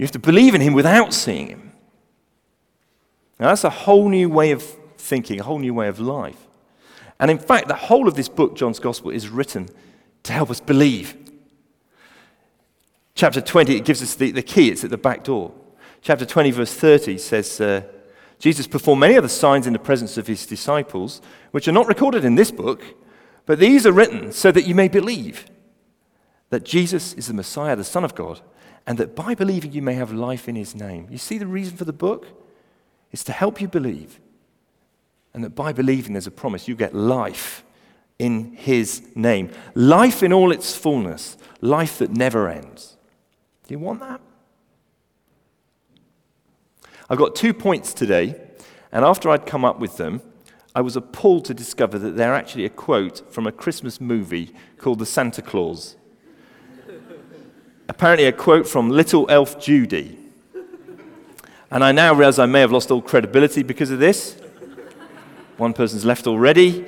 You 0.00 0.04
have 0.04 0.12
to 0.12 0.18
believe 0.18 0.54
in 0.54 0.62
him 0.62 0.72
without 0.72 1.12
seeing 1.12 1.48
him. 1.48 1.72
Now, 3.38 3.48
that's 3.48 3.64
a 3.64 3.68
whole 3.70 4.08
new 4.08 4.30
way 4.30 4.50
of 4.50 4.62
thinking, 4.96 5.38
a 5.38 5.42
whole 5.42 5.58
new 5.58 5.74
way 5.74 5.88
of 5.88 6.00
life. 6.00 6.48
And 7.18 7.30
in 7.30 7.38
fact, 7.38 7.68
the 7.68 7.74
whole 7.74 8.08
of 8.08 8.14
this 8.14 8.26
book, 8.26 8.56
John's 8.56 8.78
Gospel, 8.78 9.10
is 9.10 9.28
written 9.28 9.68
to 10.22 10.32
help 10.32 10.50
us 10.50 10.58
believe. 10.58 11.18
Chapter 13.14 13.42
20, 13.42 13.76
it 13.76 13.84
gives 13.84 14.02
us 14.02 14.14
the, 14.14 14.30
the 14.30 14.40
key, 14.40 14.70
it's 14.70 14.84
at 14.84 14.88
the 14.88 14.96
back 14.96 15.22
door. 15.22 15.52
Chapter 16.00 16.24
20, 16.24 16.50
verse 16.52 16.72
30 16.72 17.18
says, 17.18 17.60
uh, 17.60 17.82
Jesus 18.38 18.66
performed 18.66 19.00
many 19.00 19.18
other 19.18 19.28
signs 19.28 19.66
in 19.66 19.74
the 19.74 19.78
presence 19.78 20.16
of 20.16 20.26
his 20.26 20.46
disciples, 20.46 21.20
which 21.50 21.68
are 21.68 21.72
not 21.72 21.88
recorded 21.88 22.24
in 22.24 22.36
this 22.36 22.50
book, 22.50 22.82
but 23.44 23.58
these 23.58 23.84
are 23.84 23.92
written 23.92 24.32
so 24.32 24.50
that 24.50 24.66
you 24.66 24.74
may 24.74 24.88
believe 24.88 25.44
that 26.48 26.64
Jesus 26.64 27.12
is 27.12 27.26
the 27.26 27.34
Messiah, 27.34 27.76
the 27.76 27.84
Son 27.84 28.02
of 28.02 28.14
God, 28.14 28.40
and 28.90 28.98
that 28.98 29.14
by 29.14 29.36
believing 29.36 29.70
you 29.70 29.82
may 29.82 29.94
have 29.94 30.12
life 30.12 30.48
in 30.48 30.56
his 30.56 30.74
name. 30.74 31.06
You 31.12 31.16
see 31.16 31.38
the 31.38 31.46
reason 31.46 31.76
for 31.76 31.84
the 31.84 31.92
book? 31.92 32.26
It's 33.12 33.22
to 33.22 33.30
help 33.30 33.60
you 33.60 33.68
believe. 33.68 34.18
And 35.32 35.44
that 35.44 35.50
by 35.50 35.72
believing 35.72 36.12
there's 36.12 36.26
a 36.26 36.32
promise, 36.32 36.66
you 36.66 36.74
get 36.74 36.92
life 36.92 37.62
in 38.18 38.52
his 38.54 39.06
name. 39.14 39.50
Life 39.76 40.24
in 40.24 40.32
all 40.32 40.50
its 40.50 40.76
fullness, 40.76 41.36
life 41.60 41.98
that 41.98 42.10
never 42.10 42.48
ends. 42.48 42.96
Do 43.68 43.74
you 43.74 43.78
want 43.78 44.00
that? 44.00 44.20
I've 47.08 47.18
got 47.18 47.36
two 47.36 47.54
points 47.54 47.94
today, 47.94 48.40
and 48.90 49.04
after 49.04 49.30
I'd 49.30 49.46
come 49.46 49.64
up 49.64 49.78
with 49.78 49.98
them, 49.98 50.20
I 50.74 50.80
was 50.80 50.96
appalled 50.96 51.44
to 51.44 51.54
discover 51.54 51.96
that 51.96 52.16
they're 52.16 52.34
actually 52.34 52.64
a 52.64 52.70
quote 52.70 53.32
from 53.32 53.46
a 53.46 53.52
Christmas 53.52 54.00
movie 54.00 54.52
called 54.78 54.98
The 54.98 55.06
Santa 55.06 55.42
Clause 55.42 55.94
apparently 57.90 58.24
a 58.26 58.32
quote 58.32 58.68
from 58.68 58.88
Little 58.88 59.28
Elf 59.28 59.60
Judy. 59.60 60.16
And 61.72 61.82
I 61.82 61.90
now 61.90 62.14
realize 62.14 62.38
I 62.38 62.46
may 62.46 62.60
have 62.60 62.70
lost 62.70 62.92
all 62.92 63.02
credibility 63.02 63.64
because 63.64 63.90
of 63.90 63.98
this. 63.98 64.36
One 65.56 65.72
person's 65.72 66.04
left 66.04 66.28
already. 66.28 66.86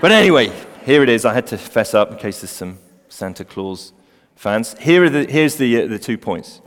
But 0.00 0.12
anyway, 0.12 0.52
here 0.84 1.02
it 1.02 1.08
is. 1.08 1.24
I 1.24 1.34
had 1.34 1.48
to 1.48 1.58
fess 1.58 1.92
up 1.92 2.12
in 2.12 2.18
case 2.18 2.40
there's 2.40 2.52
some 2.52 2.78
Santa 3.08 3.44
Claus 3.44 3.92
fans. 4.36 4.76
Here 4.78 5.02
are 5.02 5.10
the, 5.10 5.24
here's 5.24 5.56
the, 5.56 5.82
uh, 5.82 5.86
the 5.88 5.98
two 5.98 6.16
points. 6.16 6.60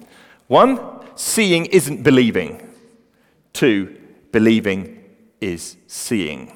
One, 0.48 0.78
seeing 1.16 1.66
isn't 1.68 2.04
believing. 2.04 2.70
Two, 3.54 3.96
believing 4.34 5.02
is 5.40 5.78
seeing. 5.88 6.52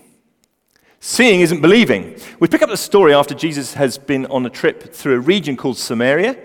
Seeing 1.00 1.40
isn't 1.40 1.62
believing. 1.62 2.20
We 2.42 2.50
pick 2.50 2.62
up 2.62 2.70
the 2.70 2.76
story 2.76 3.14
after 3.14 3.34
Jesus 3.34 3.76
has 3.76 3.98
been 3.98 4.26
on 4.26 4.46
a 4.46 4.50
trip 4.50 4.94
through 4.94 5.16
a 5.16 5.20
region 5.20 5.56
called 5.56 5.78
Samaria. 5.78 6.36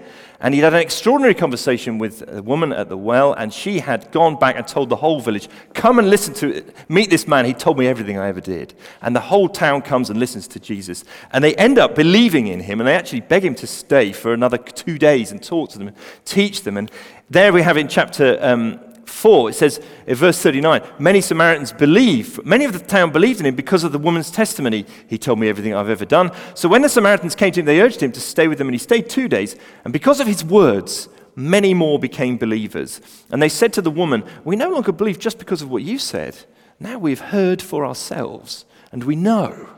And 0.44 0.52
he'd 0.52 0.60
had 0.60 0.74
an 0.74 0.80
extraordinary 0.80 1.32
conversation 1.32 1.96
with 1.96 2.22
a 2.28 2.42
woman 2.42 2.70
at 2.70 2.90
the 2.90 2.98
well, 2.98 3.32
and 3.32 3.50
she 3.50 3.78
had 3.78 4.12
gone 4.12 4.38
back 4.38 4.56
and 4.56 4.68
told 4.68 4.90
the 4.90 4.96
whole 4.96 5.18
village, 5.18 5.48
Come 5.72 5.98
and 5.98 6.10
listen 6.10 6.34
to 6.34 6.56
it. 6.56 6.76
Meet 6.90 7.08
this 7.08 7.26
man. 7.26 7.46
He 7.46 7.54
told 7.54 7.78
me 7.78 7.86
everything 7.86 8.18
I 8.18 8.28
ever 8.28 8.42
did. 8.42 8.74
And 9.00 9.16
the 9.16 9.20
whole 9.20 9.48
town 9.48 9.80
comes 9.80 10.10
and 10.10 10.20
listens 10.20 10.46
to 10.48 10.60
Jesus. 10.60 11.02
And 11.32 11.42
they 11.42 11.54
end 11.54 11.78
up 11.78 11.94
believing 11.94 12.48
in 12.48 12.60
him, 12.60 12.78
and 12.78 12.86
they 12.86 12.94
actually 12.94 13.22
beg 13.22 13.42
him 13.42 13.54
to 13.54 13.66
stay 13.66 14.12
for 14.12 14.34
another 14.34 14.58
two 14.58 14.98
days 14.98 15.32
and 15.32 15.42
talk 15.42 15.70
to 15.70 15.78
them, 15.78 15.92
teach 16.26 16.60
them. 16.60 16.76
And 16.76 16.90
there 17.30 17.50
we 17.50 17.62
have 17.62 17.78
in 17.78 17.88
chapter 17.88 18.36
um, 18.42 18.80
4, 19.06 19.50
it 19.50 19.54
says 19.54 19.80
in 20.06 20.14
verse 20.14 20.40
39, 20.40 20.82
many 20.98 21.20
Samaritans 21.20 21.72
believe, 21.72 22.44
many 22.44 22.64
of 22.64 22.72
the 22.72 22.78
town 22.78 23.12
believed 23.12 23.40
in 23.40 23.46
him 23.46 23.54
because 23.54 23.84
of 23.84 23.92
the 23.92 23.98
woman's 23.98 24.30
testimony. 24.30 24.86
He 25.08 25.18
told 25.18 25.38
me 25.38 25.48
everything 25.48 25.74
I've 25.74 25.88
ever 25.88 26.04
done. 26.04 26.30
So 26.54 26.68
when 26.68 26.82
the 26.82 26.88
Samaritans 26.88 27.34
came 27.34 27.52
to 27.52 27.60
him, 27.60 27.66
they 27.66 27.80
urged 27.80 28.02
him 28.02 28.12
to 28.12 28.20
stay 28.20 28.48
with 28.48 28.58
them, 28.58 28.68
and 28.68 28.74
he 28.74 28.78
stayed 28.78 29.08
two 29.08 29.28
days. 29.28 29.56
And 29.84 29.92
because 29.92 30.20
of 30.20 30.26
his 30.26 30.44
words, 30.44 31.08
many 31.36 31.74
more 31.74 31.98
became 31.98 32.36
believers. 32.38 33.00
And 33.30 33.42
they 33.42 33.48
said 33.48 33.72
to 33.74 33.82
the 33.82 33.90
woman, 33.90 34.24
We 34.44 34.56
no 34.56 34.70
longer 34.70 34.92
believe 34.92 35.18
just 35.18 35.38
because 35.38 35.62
of 35.62 35.70
what 35.70 35.82
you 35.82 35.98
said. 35.98 36.36
Now 36.80 36.98
we've 36.98 37.20
heard 37.20 37.62
for 37.62 37.86
ourselves, 37.86 38.64
and 38.92 39.04
we 39.04 39.16
know 39.16 39.68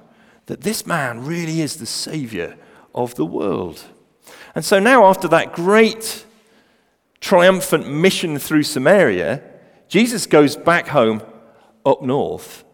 that 0.46 0.62
this 0.62 0.86
man 0.86 1.24
really 1.24 1.60
is 1.60 1.76
the 1.76 1.86
Savior 1.86 2.56
of 2.94 3.14
the 3.16 3.26
world. 3.26 3.84
And 4.54 4.64
so 4.64 4.78
now, 4.78 5.04
after 5.04 5.28
that 5.28 5.52
great 5.52 6.24
triumphant 7.26 7.88
mission 7.88 8.38
through 8.38 8.62
Samaria, 8.62 9.42
Jesus 9.88 10.26
goes 10.26 10.54
back 10.54 10.86
home 10.86 11.20
up 11.84 12.00
north 12.00 12.64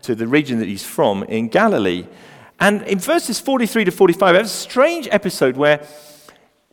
to 0.00 0.14
the 0.14 0.26
region 0.26 0.58
that 0.60 0.68
he's 0.68 0.82
from 0.82 1.22
in 1.24 1.48
Galilee. 1.48 2.06
And 2.58 2.80
in 2.84 2.98
verses 2.98 3.38
43 3.38 3.84
to 3.84 3.90
45, 3.90 4.34
there's 4.34 4.46
a 4.46 4.48
strange 4.48 5.08
episode 5.10 5.58
where 5.58 5.86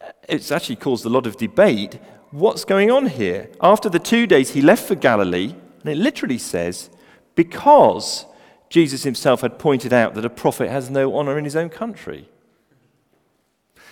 uh, 0.02 0.12
it's 0.30 0.50
actually 0.50 0.78
caused 0.78 1.06
a 1.06 1.10
lot 1.10 1.28
of 1.28 1.36
debate. 1.36 2.00
What's 2.32 2.64
going 2.64 2.90
on 2.90 3.08
here? 3.08 3.50
After 3.60 3.90
the 3.90 4.00
two 4.00 4.26
days, 4.26 4.52
he 4.52 4.62
left 4.62 4.88
for 4.88 4.96
Galilee, 4.96 5.54
and 5.82 5.90
it 5.90 5.98
literally 5.98 6.38
says, 6.38 6.90
because 7.36 8.28
Jesus 8.70 9.04
himself 9.04 9.42
had 9.42 9.60
pointed 9.60 9.92
out 9.92 10.14
that 10.14 10.24
a 10.24 10.30
prophet 10.30 10.70
has 10.70 10.90
no 10.90 11.14
honor 11.18 11.38
in 11.38 11.44
his 11.44 11.58
own 11.58 11.70
country. 11.70 12.30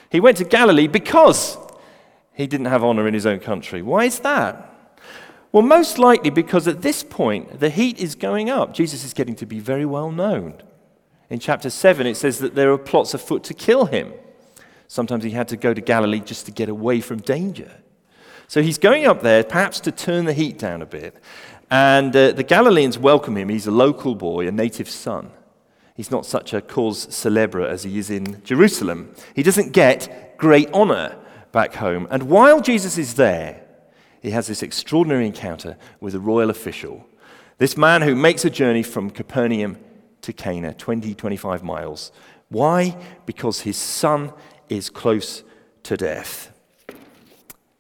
He 0.10 0.22
went 0.22 0.38
to 0.38 0.46
Galilee 0.46 0.88
because 0.88 1.58
he 2.38 2.46
didn't 2.46 2.68
have 2.68 2.84
honor 2.84 3.08
in 3.08 3.16
his 3.16 3.26
own 3.26 3.40
country. 3.40 3.82
Why 3.82 4.06
is 4.06 4.20
that? 4.20 4.72
Well, 5.52 5.64
most 5.64 5.98
likely 5.98 6.30
because 6.30 6.68
at 6.68 6.84
this 6.84 7.02
point, 7.02 7.60
the 7.60 7.72
heat 7.72 7.98
is 7.98 8.14
going 8.14 8.48
up. 8.48 8.76
Jesus 8.76 9.04
is 9.04 9.12
getting 9.12 9.36
to 9.38 9.48
be 9.48 9.60
very 9.60 9.86
well 9.86 10.12
known. 10.12 10.62
In 11.32 11.40
chapter 11.40 11.72
7, 11.72 12.06
it 12.06 12.16
says 12.16 12.38
that 12.38 12.54
there 12.54 12.72
are 12.72 12.78
plots 12.78 13.16
afoot 13.16 13.44
to 13.46 13.56
kill 13.56 13.86
him. 13.86 14.14
Sometimes 14.88 15.24
he 15.24 15.32
had 15.32 15.48
to 15.48 15.58
go 15.58 15.74
to 15.74 15.82
Galilee 15.82 16.20
just 16.20 16.46
to 16.46 16.52
get 16.52 16.70
away 16.70 17.02
from 17.02 17.22
danger. 17.22 17.72
So 18.48 18.62
he's 18.62 18.78
going 18.78 19.08
up 19.08 19.24
there, 19.24 19.44
perhaps 19.44 19.80
to 19.82 19.92
turn 19.92 20.26
the 20.26 20.34
heat 20.34 20.60
down 20.60 20.84
a 20.84 20.86
bit. 20.86 21.16
And 21.72 22.16
uh, 22.16 22.34
the 22.34 22.44
Galileans 22.44 23.00
welcome 23.00 23.36
him. 23.36 23.50
He's 23.50 23.66
a 23.66 23.72
local 23.72 24.14
boy, 24.14 24.48
a 24.48 24.52
native 24.52 24.92
son. 24.92 25.32
He's 25.96 26.12
not 26.12 26.24
such 26.24 26.54
a 26.54 26.62
cause 26.62 27.12
celebre 27.14 27.68
as 27.68 27.82
he 27.82 27.98
is 27.98 28.12
in 28.12 28.44
Jerusalem. 28.44 29.16
He 29.34 29.42
doesn't 29.42 29.74
get 29.74 30.38
great 30.38 30.70
honor 30.72 31.18
back 31.58 31.74
home. 31.74 32.08
And 32.12 32.30
while 32.30 32.62
Jesus 32.62 33.00
is 33.00 33.16
there, 33.16 33.64
he 34.22 34.30
has 34.30 34.46
this 34.46 34.62
extraordinary 34.62 35.26
encounter 35.26 35.76
with 36.00 36.14
a 36.14 36.20
royal 36.20 36.52
official. 36.52 37.04
This 37.58 37.76
man 37.76 38.04
who 38.04 38.16
makes 38.16 38.46
a 38.46 38.52
journey 38.52 38.84
from 38.84 39.10
Capernaum 39.10 39.80
to 40.22 40.34
Cana, 40.34 40.76
20, 40.76 41.16
25 41.16 41.64
miles. 41.64 42.12
Why? 42.50 42.96
Because 43.26 43.62
his 43.62 43.76
son 43.76 44.34
is 44.70 44.92
close 44.92 45.44
to 45.82 45.98
death. 45.98 46.54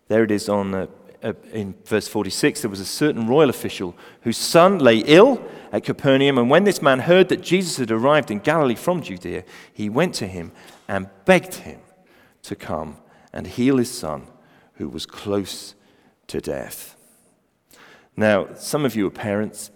There 0.07 0.23
it 0.23 0.31
is 0.31 0.49
on 0.49 0.73
uh, 0.73 0.87
uh, 1.21 1.33
in 1.53 1.75
verse 1.85 2.07
46. 2.07 2.61
There 2.61 2.71
was 2.71 2.79
a 2.79 2.85
certain 2.85 3.27
royal 3.27 3.51
official 3.51 3.95
whose 4.21 4.37
son 4.37 4.79
lay 4.79 5.03
ill 5.05 5.39
at 5.71 5.83
Capernaum, 5.83 6.39
and 6.39 6.49
when 6.49 6.63
this 6.63 6.81
man 6.81 7.01
heard 7.01 7.29
that 7.29 7.41
Jesus 7.41 7.77
had 7.77 7.91
arrived 7.91 8.31
in 8.31 8.39
Galilee 8.39 8.73
from 8.73 9.03
Judea, 9.03 9.43
he 9.71 9.87
went 9.87 10.15
to 10.15 10.25
him 10.25 10.51
and 10.87 11.11
begged 11.25 11.53
him 11.55 11.79
to 12.41 12.55
come 12.55 12.97
and 13.37 13.45
heal 13.45 13.77
his 13.77 13.91
son, 13.91 14.25
who 14.73 14.89
was 14.89 15.05
close 15.05 15.75
to 16.25 16.41
death. 16.41 16.95
Now, 18.15 18.47
some 18.55 18.83
of 18.83 18.95
you 18.95 19.05
are 19.05 19.11
parents, 19.11 19.69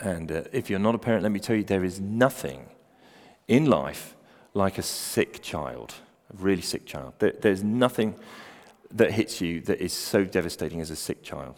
and 0.00 0.30
uh, 0.30 0.42
if 0.52 0.68
you're 0.68 0.78
not 0.78 0.94
a 0.94 0.98
parent, 0.98 1.22
let 1.22 1.32
me 1.32 1.40
tell 1.40 1.56
you, 1.56 1.64
there 1.64 1.82
is 1.82 1.98
nothing 1.98 2.66
in 3.48 3.64
life 3.64 4.14
like 4.52 4.76
a 4.76 4.82
sick 4.82 5.40
child, 5.40 5.94
a 6.30 6.36
really 6.36 6.60
sick 6.60 6.84
child. 6.84 7.14
There, 7.20 7.32
there's 7.40 7.64
nothing 7.64 8.14
that 8.90 9.12
hits 9.12 9.40
you 9.40 9.62
that 9.62 9.80
is 9.80 9.94
so 9.94 10.22
devastating 10.22 10.82
as 10.82 10.90
a 10.90 10.96
sick 10.96 11.22
child. 11.22 11.54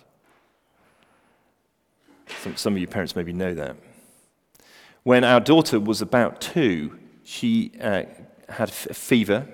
Some, 2.41 2.55
some 2.55 2.75
of 2.75 2.79
you 2.79 2.87
parents 2.87 3.17
maybe 3.17 3.33
know 3.33 3.53
that. 3.55 3.75
When 5.03 5.25
our 5.25 5.41
daughter 5.41 5.81
was 5.81 6.01
about 6.01 6.41
two, 6.41 7.01
she 7.25 7.73
uh, 7.81 8.05
had 8.49 8.69
a 8.69 8.95
fever 8.95 9.49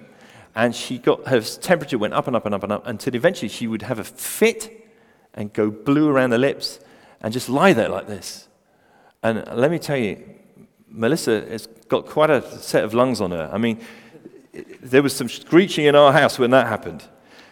and 0.59 0.75
she 0.75 0.99
got 0.99 1.29
her 1.29 1.41
temperature 1.41 1.99
went 1.99 2.13
up 2.13 2.27
and 2.27 2.35
up 2.35 2.45
and 2.45 2.53
up 2.53 2.65
and 2.65 2.73
up 2.73 2.85
until 2.85 3.15
eventually 3.15 3.49
she 3.49 3.69
would 3.69 3.83
have 3.83 4.01
a 4.01 4.05
fit 4.05 4.91
and 5.35 5.53
go 5.53 5.71
blue 5.71 6.09
around 6.09 6.31
the 6.31 6.39
lips 6.39 6.81
and 7.21 7.33
just 7.33 7.49
lie 7.49 7.73
there 7.73 7.89
like 7.89 8.09
this. 8.09 8.49
And 9.23 9.47
let 9.55 9.71
me 9.71 9.79
tell 9.79 9.97
you, 9.97 10.21
Melissa 10.89 11.47
has 11.49 11.69
got 11.87 12.07
quite 12.07 12.29
a 12.29 12.43
set 12.59 12.83
of 12.83 12.93
lungs 12.93 13.21
on 13.21 13.31
her. 13.31 13.49
I 13.53 13.57
mean, 13.57 13.79
there 14.83 15.01
was 15.01 15.15
some 15.15 15.29
screeching 15.29 15.85
in 15.85 15.95
our 15.95 16.13
house 16.13 16.41
when 16.41 16.51
that 16.51 16.67
happened. 16.67 17.05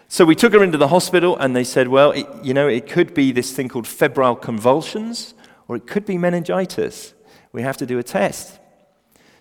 So 0.08 0.24
we 0.24 0.34
took 0.34 0.52
her 0.52 0.64
into 0.64 0.78
the 0.78 0.88
hospital 0.88 1.36
and 1.36 1.54
they 1.54 1.64
said, 1.64 1.86
well, 1.86 2.10
it, 2.10 2.26
you 2.42 2.54
know, 2.54 2.66
it 2.66 2.88
could 2.88 3.14
be 3.14 3.30
this 3.30 3.52
thing 3.52 3.68
called 3.68 3.86
febrile 3.86 4.34
convulsions 4.34 5.34
or 5.68 5.76
it 5.76 5.86
could 5.86 6.06
be 6.06 6.18
meningitis. 6.18 7.14
We 7.52 7.62
have 7.62 7.76
to 7.76 7.86
do 7.86 8.00
a 8.00 8.02
test. 8.02 8.58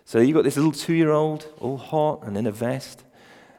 So 0.06 0.20
you've 0.20 0.36
got 0.36 0.44
this 0.44 0.56
little 0.56 0.72
two 0.72 0.94
year 0.94 1.10
old, 1.10 1.48
all 1.60 1.78
hot 1.78 2.22
and 2.28 2.38
in 2.38 2.46
a 2.46 2.52
vest. 2.52 3.02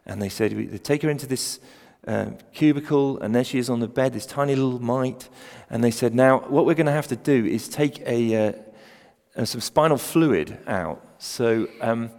And 0.06 0.22
they 0.22 0.28
said, 0.28 0.52
they 0.52 0.78
take 0.78 1.02
her 1.02 1.10
into 1.10 1.26
this 1.26 1.58
uh, 2.06 2.30
cubicle, 2.52 3.18
and 3.20 3.34
there 3.34 3.44
she 3.44 3.58
is 3.58 3.68
on 3.68 3.80
the 3.80 3.88
bed, 3.88 4.12
this 4.12 4.26
tiny 4.26 4.54
little 4.54 4.80
mite. 4.80 5.28
And 5.68 5.82
they 5.82 5.90
said, 5.90 6.14
now, 6.14 6.40
what 6.40 6.64
we're 6.64 6.75
going 6.75 6.86
to 6.86 6.92
have 6.92 7.08
to 7.08 7.16
do 7.16 7.44
is 7.44 7.68
take 7.68 8.00
a, 8.06 8.48
uh, 8.48 8.52
uh, 9.36 9.44
some 9.44 9.60
spinal 9.60 9.98
fluid 9.98 10.58
out. 10.66 11.04
So 11.18 11.66
um, 11.80 12.10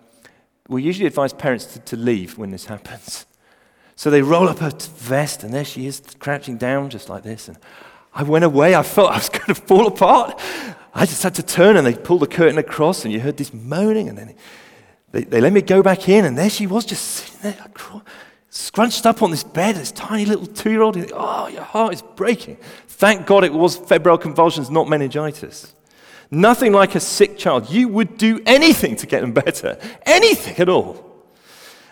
we 0.68 0.84
usually 0.84 1.08
advise 1.08 1.34
parents 1.34 1.66
to, 1.68 1.80
to 1.80 1.96
leave 1.96 2.38
when 2.38 2.52
this 2.52 2.66
happens. 2.66 3.26
So 4.00 4.12
they 4.12 4.22
roll 4.22 4.48
up 4.48 4.60
her 4.60 4.70
vest, 4.70 5.44
and 5.44 5.52
there 5.52 5.66
she 5.66 5.88
is, 5.88 6.04
crouching 6.20 6.58
down 6.58 6.92
just 6.92 7.10
like 7.10 7.24
this. 7.24 7.48
And 7.48 7.58
I 8.14 8.22
went 8.22 8.46
away. 8.46 8.76
I 8.76 8.84
felt 8.84 9.10
I 9.12 9.18
was 9.18 9.30
going 9.30 9.48
to 9.48 9.56
fall 9.56 9.88
apart. 9.88 10.40
I 10.94 11.08
just 11.08 11.24
had 11.24 11.34
to 11.34 11.42
turn, 11.42 11.78
and 11.78 11.88
they 11.88 11.96
pulled 11.96 12.22
the 12.22 12.28
curtain 12.28 12.60
across, 12.60 13.06
and 13.06 13.12
you 13.12 13.20
heard 13.20 13.38
this 13.38 13.52
moaning, 13.52 14.08
and 14.08 14.16
then 14.16 14.36
they, 15.12 15.24
they 15.24 15.42
let 15.42 15.54
me 15.54 15.62
go 15.62 15.82
back 15.82 16.10
in, 16.10 16.26
and 16.26 16.38
there 16.38 16.50
she 16.50 16.68
was, 16.68 16.86
just 16.86 17.04
sitting 17.04 17.40
there, 17.42 18.02
scrunched 18.50 19.06
up 19.06 19.22
on 19.22 19.32
this 19.32 19.44
bed, 19.44 19.76
this 19.76 19.92
tiny 19.92 20.26
little 20.26 20.46
two 20.46 20.72
year 20.72 20.82
old. 20.82 20.98
Oh, 21.14 21.48
your 21.48 21.64
heart 21.64 21.94
is 21.94 22.02
breaking. 22.02 22.58
Thank 22.88 23.26
God 23.26 23.44
it 23.44 23.54
was 23.54 23.78
febrile 23.78 24.18
convulsions, 24.18 24.70
not 24.70 24.90
meningitis. 24.90 25.74
Nothing 26.30 26.74
like 26.74 26.96
a 26.96 27.00
sick 27.00 27.38
child. 27.38 27.70
You 27.70 27.88
would 27.88 28.18
do 28.18 28.42
anything 28.46 28.96
to 28.98 29.08
get 29.08 29.22
them 29.22 29.32
better, 29.32 29.78
anything 30.06 30.58
at 30.58 30.68
all. 30.68 31.07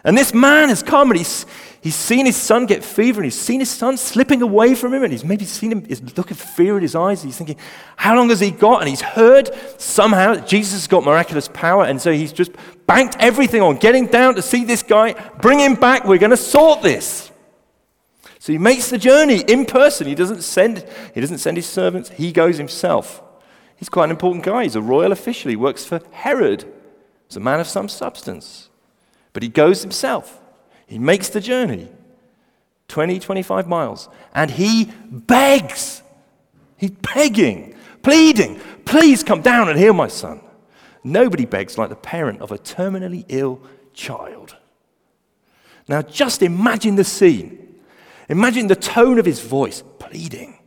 And 0.05 0.15
this 0.15 0.35
man 0.35 0.69
has 0.69 0.83
come 0.83 1.09
and 1.09 1.17
he's, 1.17 1.47
he's 1.81 1.95
seen 1.95 2.27
his 2.27 2.37
son 2.37 2.67
get 2.67 2.83
fever 2.83 3.19
and 3.19 3.25
he's 3.25 3.39
seen 3.39 3.59
his 3.59 3.71
son 3.71 3.97
slipping 3.97 4.43
away 4.43 4.75
from 4.75 4.93
him 4.93 5.01
and 5.01 5.11
he's 5.11 5.25
maybe 5.25 5.45
seen 5.45 5.71
him, 5.71 5.83
look 6.15 6.29
of 6.29 6.37
fear 6.37 6.77
in 6.77 6.83
his 6.83 6.95
eyes. 6.95 7.23
He's 7.23 7.35
thinking, 7.35 7.57
how 7.95 8.15
long 8.15 8.29
has 8.29 8.39
he 8.39 8.51
got? 8.51 8.81
And 8.81 8.87
he's 8.87 9.01
heard 9.01 9.49
somehow 9.81 10.35
that 10.35 10.47
Jesus 10.47 10.73
has 10.73 10.87
got 10.87 11.03
miraculous 11.03 11.47
power. 11.47 11.85
And 11.85 11.99
so 11.99 12.13
he's 12.13 12.31
just 12.31 12.51
banked 12.85 13.15
everything 13.19 13.63
on 13.63 13.77
getting 13.77 14.05
down 14.05 14.35
to 14.35 14.43
see 14.43 14.63
this 14.63 14.83
guy, 14.83 15.13
bring 15.41 15.59
him 15.59 15.73
back. 15.73 16.05
We're 16.05 16.19
going 16.19 16.29
to 16.29 16.37
sort 16.37 16.83
this. 16.83 17.31
So 18.37 18.51
he 18.51 18.59
makes 18.59 18.91
the 18.91 18.99
journey 18.99 19.39
in 19.39 19.65
person. 19.65 20.05
He 20.05 20.13
doesn't 20.13 20.43
send, 20.43 20.85
he 21.15 21.19
doesn't 21.19 21.39
send 21.39 21.57
his 21.57 21.65
servants, 21.65 22.11
he 22.11 22.31
goes 22.31 22.59
himself. 22.59 23.23
He's 23.75 23.89
quite 23.89 24.05
an 24.05 24.11
important 24.11 24.45
guy. 24.45 24.63
He's 24.63 24.75
a 24.75 24.81
royal 24.81 25.11
official. 25.11 25.49
He 25.49 25.55
works 25.55 25.83
for 25.83 25.99
Herod. 26.11 26.71
He's 27.27 27.37
a 27.37 27.39
man 27.39 27.59
of 27.59 27.67
some 27.67 27.89
substance. 27.89 28.69
But 29.35 29.43
he 29.43 29.49
goes 29.49 29.81
himself. 29.81 30.41
He 30.87 30.97
makes 30.97 31.27
the 31.27 31.41
journey 31.41 31.89
20, 32.87 33.19
25 33.19 33.67
miles. 33.67 34.07
And 34.33 34.49
he 34.49 34.85
begs. 35.11 36.01
He's 36.77 36.91
begging, 36.91 37.75
pleading, 38.01 38.61
please 38.85 39.25
come 39.25 39.41
down 39.41 39.67
and 39.67 39.77
heal 39.77 39.91
my 39.91 40.07
son. 40.07 40.39
Nobody 41.03 41.43
begs 41.43 41.77
like 41.77 41.89
the 41.89 41.97
parent 41.97 42.39
of 42.39 42.53
a 42.53 42.57
terminally 42.57 43.25
ill 43.27 43.61
child. 43.93 44.55
Now, 45.89 46.01
just 46.01 46.41
imagine 46.41 46.95
the 46.95 47.03
scene. 47.03 47.75
Imagine 48.29 48.67
the 48.67 48.75
tone 48.77 49.19
of 49.19 49.25
his 49.25 49.41
voice, 49.41 49.83
pleading. 49.99 50.59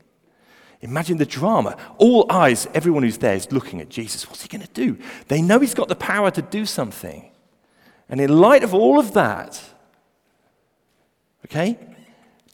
Imagine 0.82 1.16
the 1.16 1.25
drama. 1.25 1.78
All 1.96 2.30
eyes, 2.30 2.68
everyone 2.75 3.02
who's 3.02 3.16
there 3.16 3.34
is 3.34 3.50
looking 3.50 3.80
at 3.80 3.88
Jesus. 3.88 4.28
What's 4.28 4.42
he 4.42 4.48
going 4.48 4.66
to 4.66 4.72
do? 4.75 4.98
They 5.28 5.40
know 5.40 5.58
he's 5.58 5.75
got 5.75 5.88
the 5.88 5.96
power 5.96 6.30
to 6.32 6.42
do 6.42 6.66
something. 6.66 7.30
And 8.08 8.20
in 8.20 8.38
light 8.38 8.64
of 8.64 8.74
all 8.74 8.98
of 8.98 9.12
that, 9.14 9.62
okay, 11.46 11.78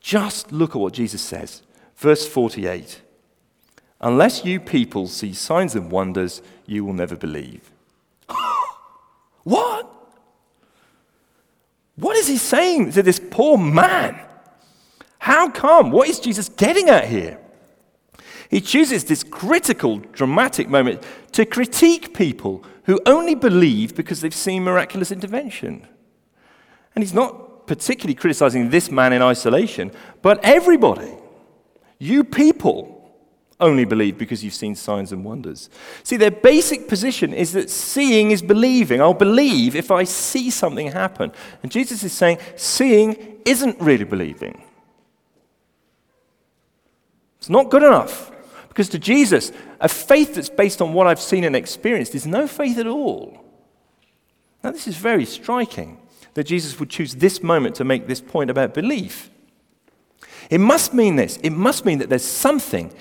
just 0.00 0.52
look 0.52 0.70
at 0.70 0.80
what 0.80 0.92
Jesus 0.92 1.22
says. 1.22 1.62
Verse 1.96 2.26
48 2.26 3.00
Unless 4.00 4.44
you 4.44 4.60
people 4.60 5.06
see 5.06 5.32
signs 5.32 5.74
and 5.74 5.90
wonders, 5.90 6.42
you 6.66 6.84
will 6.84 6.92
never 6.92 7.16
believe. 7.16 7.70
what? 9.44 9.90
What 11.96 12.16
is 12.16 12.26
he 12.26 12.36
saying 12.36 12.92
to 12.92 13.02
this 13.02 13.20
poor 13.30 13.56
man? 13.56 14.20
How 15.18 15.48
come? 15.48 15.90
What 15.90 16.08
is 16.08 16.20
Jesus 16.20 16.48
getting 16.50 16.90
at 16.90 17.08
here? 17.08 17.38
He 18.50 18.60
chooses 18.60 19.04
this 19.04 19.22
critical, 19.22 19.98
dramatic 19.98 20.68
moment 20.68 21.02
to 21.32 21.46
critique 21.46 22.12
people 22.12 22.62
who 22.84 23.00
only 23.06 23.34
believe 23.34 23.94
because 23.94 24.20
they've 24.20 24.34
seen 24.34 24.62
miraculous 24.62 25.10
intervention. 25.10 25.86
And 26.94 27.02
he's 27.02 27.14
not 27.14 27.66
particularly 27.66 28.14
criticizing 28.14 28.70
this 28.70 28.90
man 28.90 29.12
in 29.12 29.22
isolation, 29.22 29.90
but 30.22 30.38
everybody. 30.44 31.12
You 31.98 32.24
people 32.24 32.94
only 33.60 33.84
believe 33.84 34.18
because 34.18 34.44
you've 34.44 34.54
seen 34.54 34.74
signs 34.74 35.12
and 35.12 35.24
wonders. 35.24 35.70
See, 36.02 36.16
their 36.16 36.30
basic 36.30 36.88
position 36.88 37.32
is 37.32 37.52
that 37.52 37.70
seeing 37.70 38.30
is 38.30 38.42
believing. 38.42 39.00
I'll 39.00 39.14
believe 39.14 39.76
if 39.76 39.90
I 39.90 40.04
see 40.04 40.50
something 40.50 40.88
happen. 40.88 41.32
And 41.62 41.72
Jesus 41.72 42.02
is 42.02 42.12
saying 42.12 42.38
seeing 42.56 43.40
isn't 43.44 43.80
really 43.80 44.04
believing. 44.04 44.62
It's 47.38 47.48
not 47.48 47.70
good 47.70 47.82
enough. 47.82 48.32
Because 48.68 48.88
to 48.88 48.98
Jesus, 48.98 49.52
a 49.84 49.88
faith 49.88 50.34
that's 50.34 50.48
based 50.48 50.80
on 50.80 50.94
what 50.94 51.06
I've 51.06 51.20
seen 51.20 51.44
and 51.44 51.54
experienced 51.54 52.14
is 52.14 52.26
no 52.26 52.48
faith 52.48 52.78
at 52.78 52.86
all. 52.86 53.38
Now, 54.64 54.70
this 54.70 54.88
is 54.88 54.96
very 54.96 55.26
striking 55.26 56.00
that 56.32 56.44
Jesus 56.44 56.80
would 56.80 56.88
choose 56.88 57.16
this 57.16 57.42
moment 57.42 57.74
to 57.76 57.84
make 57.84 58.06
this 58.06 58.22
point 58.22 58.48
about 58.48 58.72
belief. 58.72 59.28
It 60.48 60.58
must 60.58 60.94
mean 60.94 61.16
this 61.16 61.36
it 61.42 61.50
must 61.50 61.84
mean 61.84 61.98
that 61.98 62.08
there's 62.08 62.24
something 62.24 62.94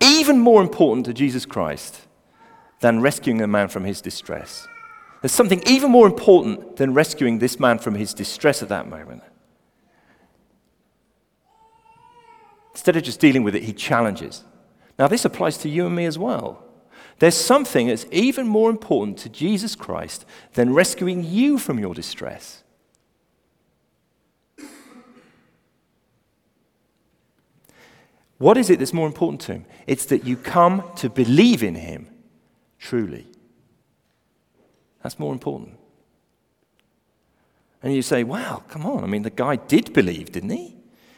even 0.00 0.38
more 0.38 0.62
important 0.62 1.06
to 1.06 1.12
Jesus 1.12 1.44
Christ 1.44 2.02
than 2.78 3.00
rescuing 3.00 3.40
a 3.40 3.48
man 3.48 3.66
from 3.66 3.82
his 3.82 4.00
distress. 4.00 4.68
There's 5.20 5.32
something 5.32 5.60
even 5.66 5.90
more 5.90 6.06
important 6.06 6.76
than 6.76 6.94
rescuing 6.94 7.40
this 7.40 7.58
man 7.58 7.80
from 7.80 7.96
his 7.96 8.14
distress 8.14 8.62
at 8.62 8.68
that 8.68 8.88
moment. 8.88 9.24
Instead 12.74 12.94
of 12.94 13.02
just 13.02 13.18
dealing 13.18 13.42
with 13.42 13.56
it, 13.56 13.64
he 13.64 13.72
challenges. 13.72 14.44
Now, 14.98 15.06
this 15.06 15.24
applies 15.24 15.58
to 15.58 15.68
you 15.68 15.86
and 15.86 15.94
me 15.94 16.04
as 16.06 16.18
well. 16.18 16.64
There's 17.18 17.36
something 17.36 17.88
that's 17.88 18.06
even 18.10 18.46
more 18.46 18.70
important 18.70 19.18
to 19.18 19.28
Jesus 19.28 19.74
Christ 19.74 20.24
than 20.54 20.74
rescuing 20.74 21.24
you 21.24 21.58
from 21.58 21.78
your 21.78 21.94
distress. 21.94 22.62
What 28.38 28.56
is 28.56 28.70
it 28.70 28.78
that's 28.78 28.92
more 28.92 29.06
important 29.08 29.40
to 29.42 29.52
him? 29.52 29.66
It's 29.86 30.04
that 30.06 30.24
you 30.24 30.36
come 30.36 30.84
to 30.96 31.10
believe 31.10 31.62
in 31.62 31.74
him 31.74 32.08
truly. 32.78 33.26
That's 35.02 35.18
more 35.18 35.32
important. 35.32 35.76
And 37.82 37.94
you 37.94 38.02
say, 38.02 38.24
wow, 38.24 38.62
come 38.68 38.86
on. 38.86 39.02
I 39.02 39.06
mean, 39.08 39.22
the 39.22 39.30
guy 39.30 39.56
did 39.56 39.92
believe, 39.92 40.32
didn't 40.32 40.50
he? 40.50 40.76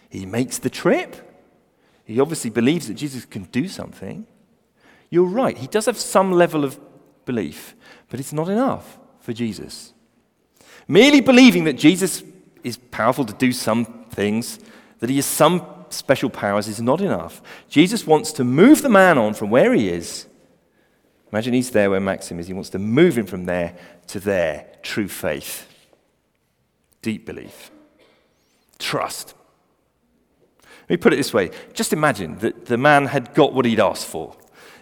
He 0.08 0.26
makes 0.26 0.58
the 0.58 0.70
trip. 0.70 1.29
He 2.10 2.18
obviously 2.18 2.50
believes 2.50 2.88
that 2.88 2.94
Jesus 2.94 3.24
can 3.24 3.44
do 3.44 3.68
something. 3.68 4.26
You're 5.10 5.28
right. 5.28 5.56
He 5.56 5.68
does 5.68 5.86
have 5.86 5.96
some 5.96 6.32
level 6.32 6.64
of 6.64 6.78
belief, 7.24 7.76
but 8.08 8.18
it's 8.18 8.32
not 8.32 8.48
enough 8.48 8.98
for 9.20 9.32
Jesus. 9.32 9.94
Merely 10.88 11.20
believing 11.20 11.64
that 11.64 11.74
Jesus 11.74 12.24
is 12.64 12.78
powerful 12.78 13.24
to 13.24 13.32
do 13.34 13.52
some 13.52 14.06
things, 14.10 14.58
that 14.98 15.08
he 15.08 15.16
has 15.16 15.26
some 15.26 15.64
special 15.90 16.30
powers 16.30 16.66
is 16.66 16.80
not 16.80 17.00
enough. 17.00 17.42
Jesus 17.68 18.04
wants 18.04 18.32
to 18.32 18.42
move 18.44 18.82
the 18.82 18.88
man 18.88 19.16
on 19.16 19.32
from 19.32 19.50
where 19.50 19.72
he 19.72 19.88
is. 19.88 20.26
Imagine 21.30 21.54
he's 21.54 21.70
there 21.70 21.90
where 21.90 22.00
Maxim 22.00 22.40
is. 22.40 22.48
He 22.48 22.52
wants 22.52 22.70
to 22.70 22.80
move 22.80 23.16
him 23.16 23.26
from 23.26 23.44
there 23.44 23.76
to 24.08 24.18
there. 24.18 24.66
True 24.82 25.06
faith, 25.06 25.68
deep 27.02 27.24
belief, 27.24 27.70
trust. 28.80 29.34
Let 30.82 30.90
me 30.90 30.96
put 30.96 31.12
it 31.12 31.16
this 31.16 31.32
way 31.32 31.50
just 31.74 31.92
imagine 31.92 32.38
that 32.38 32.66
the 32.66 32.76
man 32.76 33.06
had 33.06 33.34
got 33.34 33.52
what 33.52 33.64
he'd 33.64 33.80
asked 33.80 34.06
for. 34.06 34.36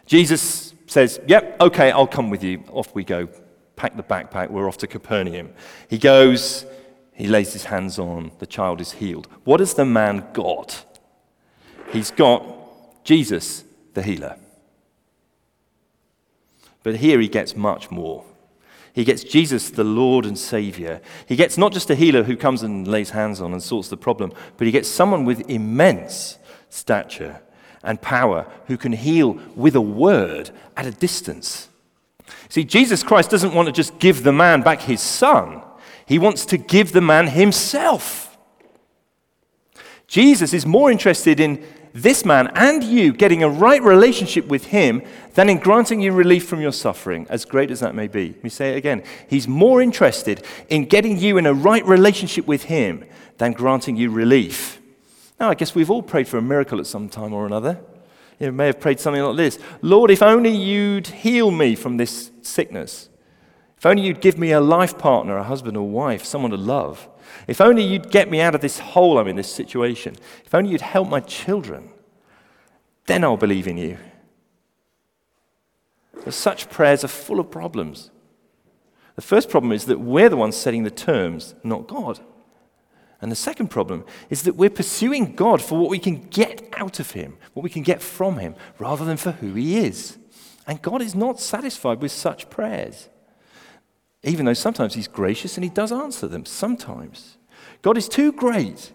Jesus 0.06 0.74
says, 0.86 1.20
Yep, 1.26 1.60
okay, 1.60 1.90
I'll 1.90 2.06
come 2.06 2.30
with 2.30 2.42
you. 2.42 2.64
Off 2.70 2.94
we 2.94 3.04
go. 3.04 3.28
Pack 3.76 3.96
the 3.96 4.02
backpack. 4.02 4.50
We're 4.50 4.66
off 4.66 4.78
to 4.78 4.86
Capernaum. 4.86 5.50
He 5.88 5.98
goes, 5.98 6.66
he 7.12 7.26
lays 7.26 7.52
his 7.52 7.64
hands 7.64 7.98
on, 7.98 8.30
the 8.38 8.46
child 8.46 8.80
is 8.80 8.92
healed. 8.92 9.26
What 9.44 9.60
has 9.60 9.74
the 9.74 9.84
man 9.84 10.24
got? 10.32 10.84
He's 11.90 12.10
got 12.10 12.44
Jesus, 13.04 13.64
the 13.94 14.02
healer. 14.02 14.36
But 16.84 16.96
here 16.96 17.20
he 17.20 17.28
gets 17.28 17.56
much 17.56 17.90
more. 17.90 18.24
He 18.98 19.04
gets 19.04 19.22
Jesus, 19.22 19.70
the 19.70 19.84
Lord 19.84 20.26
and 20.26 20.36
Savior. 20.36 21.00
He 21.24 21.36
gets 21.36 21.56
not 21.56 21.72
just 21.72 21.88
a 21.88 21.94
healer 21.94 22.24
who 22.24 22.36
comes 22.36 22.64
and 22.64 22.88
lays 22.88 23.10
hands 23.10 23.40
on 23.40 23.52
and 23.52 23.62
sorts 23.62 23.86
the 23.86 23.96
problem, 23.96 24.32
but 24.56 24.66
he 24.66 24.72
gets 24.72 24.88
someone 24.88 25.24
with 25.24 25.48
immense 25.48 26.36
stature 26.68 27.40
and 27.84 28.02
power 28.02 28.50
who 28.66 28.76
can 28.76 28.90
heal 28.90 29.38
with 29.54 29.76
a 29.76 29.80
word 29.80 30.50
at 30.76 30.84
a 30.84 30.90
distance. 30.90 31.68
See, 32.48 32.64
Jesus 32.64 33.04
Christ 33.04 33.30
doesn't 33.30 33.54
want 33.54 33.66
to 33.66 33.72
just 33.72 34.00
give 34.00 34.24
the 34.24 34.32
man 34.32 34.62
back 34.62 34.80
his 34.80 35.00
son, 35.00 35.62
he 36.04 36.18
wants 36.18 36.44
to 36.46 36.58
give 36.58 36.90
the 36.90 37.00
man 37.00 37.28
himself. 37.28 38.36
Jesus 40.08 40.52
is 40.52 40.66
more 40.66 40.90
interested 40.90 41.38
in 41.38 41.64
this 42.02 42.24
man 42.24 42.48
and 42.54 42.82
you 42.82 43.12
getting 43.12 43.42
a 43.42 43.48
right 43.48 43.82
relationship 43.82 44.46
with 44.46 44.66
him 44.66 45.02
than 45.34 45.48
in 45.48 45.58
granting 45.58 46.00
you 46.00 46.12
relief 46.12 46.46
from 46.46 46.60
your 46.60 46.72
suffering, 46.72 47.26
as 47.28 47.44
great 47.44 47.70
as 47.70 47.80
that 47.80 47.94
may 47.94 48.08
be. 48.08 48.28
Let 48.28 48.44
me 48.44 48.50
say 48.50 48.72
it 48.72 48.76
again. 48.76 49.02
He's 49.28 49.46
more 49.48 49.82
interested 49.82 50.44
in 50.68 50.86
getting 50.86 51.18
you 51.18 51.38
in 51.38 51.46
a 51.46 51.54
right 51.54 51.84
relationship 51.84 52.46
with 52.46 52.64
him 52.64 53.04
than 53.38 53.52
granting 53.52 53.96
you 53.96 54.10
relief. 54.10 54.80
Now, 55.38 55.50
I 55.50 55.54
guess 55.54 55.74
we've 55.74 55.90
all 55.90 56.02
prayed 56.02 56.28
for 56.28 56.38
a 56.38 56.42
miracle 56.42 56.80
at 56.80 56.86
some 56.86 57.08
time 57.08 57.32
or 57.32 57.46
another. 57.46 57.80
You 58.40 58.52
may 58.52 58.66
have 58.66 58.80
prayed 58.80 59.00
something 59.00 59.22
like 59.22 59.36
this 59.36 59.58
Lord, 59.82 60.10
if 60.10 60.22
only 60.22 60.50
you'd 60.50 61.08
heal 61.08 61.50
me 61.50 61.74
from 61.74 61.96
this 61.96 62.30
sickness. 62.42 63.08
If 63.76 63.86
only 63.86 64.02
you'd 64.02 64.20
give 64.20 64.38
me 64.38 64.50
a 64.50 64.60
life 64.60 64.98
partner, 64.98 65.36
a 65.36 65.44
husband 65.44 65.76
or 65.76 65.88
wife, 65.88 66.24
someone 66.24 66.50
to 66.50 66.56
love. 66.56 67.08
If 67.46 67.60
only 67.60 67.82
you'd 67.82 68.10
get 68.10 68.30
me 68.30 68.40
out 68.40 68.54
of 68.54 68.60
this 68.60 68.78
hole 68.78 69.18
I'm 69.18 69.28
in, 69.28 69.36
this 69.36 69.52
situation. 69.52 70.16
If 70.44 70.54
only 70.54 70.70
you'd 70.70 70.80
help 70.80 71.08
my 71.08 71.20
children. 71.20 71.90
Then 73.06 73.24
I'll 73.24 73.36
believe 73.36 73.66
in 73.66 73.78
you. 73.78 73.98
But 76.24 76.34
such 76.34 76.68
prayers 76.68 77.04
are 77.04 77.08
full 77.08 77.40
of 77.40 77.50
problems. 77.50 78.10
The 79.16 79.22
first 79.22 79.48
problem 79.48 79.72
is 79.72 79.86
that 79.86 80.00
we're 80.00 80.28
the 80.28 80.36
ones 80.36 80.56
setting 80.56 80.84
the 80.84 80.90
terms, 80.90 81.54
not 81.64 81.88
God. 81.88 82.20
And 83.20 83.32
the 83.32 83.36
second 83.36 83.68
problem 83.68 84.04
is 84.30 84.42
that 84.42 84.54
we're 84.54 84.70
pursuing 84.70 85.34
God 85.34 85.60
for 85.60 85.78
what 85.78 85.90
we 85.90 85.98
can 85.98 86.28
get 86.28 86.68
out 86.76 87.00
of 87.00 87.12
Him, 87.12 87.36
what 87.52 87.62
we 87.64 87.70
can 87.70 87.82
get 87.82 88.00
from 88.00 88.38
Him, 88.38 88.54
rather 88.78 89.04
than 89.04 89.16
for 89.16 89.32
who 89.32 89.54
He 89.54 89.78
is. 89.78 90.18
And 90.66 90.82
God 90.82 91.02
is 91.02 91.14
not 91.14 91.40
satisfied 91.40 92.00
with 92.00 92.12
such 92.12 92.50
prayers 92.50 93.08
even 94.22 94.46
though 94.46 94.54
sometimes 94.54 94.94
he's 94.94 95.08
gracious 95.08 95.56
and 95.56 95.64
he 95.64 95.70
does 95.70 95.92
answer 95.92 96.26
them. 96.26 96.44
Sometimes. 96.44 97.36
God 97.82 97.96
is 97.96 98.08
too 98.08 98.32
great, 98.32 98.92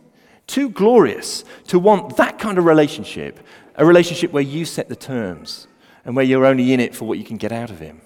too 0.47 0.69
glorious 0.69 1.45
to 1.67 1.79
want 1.79 2.17
that 2.17 2.39
kind 2.39 2.57
of 2.57 2.65
relationship, 2.65 3.39
a 3.75 3.85
relationship 3.85 4.31
where 4.31 4.43
you 4.43 4.65
set 4.65 4.89
the 4.89 4.95
terms 4.95 5.67
and 6.05 6.15
where 6.15 6.25
you're 6.25 6.45
only 6.45 6.73
in 6.73 6.79
it 6.79 6.93
for 6.93 7.05
what 7.05 7.17
you 7.17 7.23
can 7.23 7.37
get 7.37 7.51
out 7.51 7.69
of 7.69 7.79
him. 7.79 8.01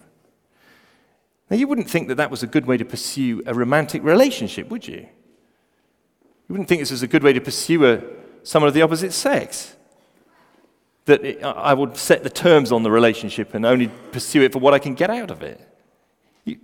Now, 1.49 1.57
you 1.57 1.67
wouldn't 1.67 1.89
think 1.89 2.09
that 2.09 2.15
that 2.15 2.29
was 2.29 2.43
a 2.43 2.47
good 2.47 2.65
way 2.65 2.77
to 2.77 2.85
pursue 2.85 3.41
a 3.45 3.53
romantic 3.53 4.03
relationship, 4.03 4.69
would 4.69 4.87
you? 4.87 5.07
You 6.47 6.53
wouldn't 6.53 6.69
think 6.69 6.81
this 6.81 6.91
was 6.91 7.03
a 7.03 7.07
good 7.07 7.23
way 7.23 7.33
to 7.33 7.41
pursue 7.41 7.85
a, 7.85 8.03
someone 8.43 8.67
of 8.67 8.73
the 8.73 8.81
opposite 8.81 9.13
sex. 9.13 9.75
That 11.05 11.23
it, 11.23 11.43
I 11.43 11.73
would 11.73 11.95
set 11.95 12.23
the 12.23 12.29
terms 12.29 12.71
on 12.71 12.83
the 12.83 12.91
relationship 12.91 13.53
and 13.53 13.65
only 13.65 13.89
pursue 14.11 14.43
it 14.43 14.51
for 14.51 14.59
what 14.59 14.73
I 14.73 14.79
can 14.79 14.93
get 14.93 15.09
out 15.09 15.31
of 15.31 15.41
it. 15.41 15.59
You, 16.43 16.57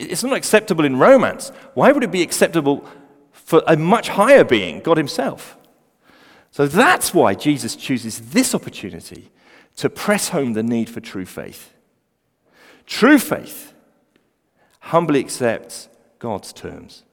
it's 0.00 0.24
not 0.24 0.36
acceptable 0.36 0.84
in 0.84 0.96
romance. 0.96 1.50
Why 1.74 1.92
would 1.92 2.02
it 2.02 2.10
be 2.10 2.22
acceptable 2.22 2.84
for 3.32 3.62
a 3.66 3.76
much 3.76 4.08
higher 4.08 4.44
being, 4.44 4.80
God 4.80 4.96
Himself? 4.96 5.56
So 6.50 6.66
that's 6.66 7.14
why 7.14 7.34
Jesus 7.34 7.76
chooses 7.76 8.30
this 8.30 8.54
opportunity 8.54 9.30
to 9.76 9.88
press 9.88 10.30
home 10.30 10.54
the 10.54 10.62
need 10.62 10.90
for 10.90 11.00
true 11.00 11.26
faith. 11.26 11.72
True 12.86 13.18
faith 13.18 13.72
humbly 14.80 15.20
accepts 15.20 15.88
God's 16.18 16.52
terms. 16.52 17.04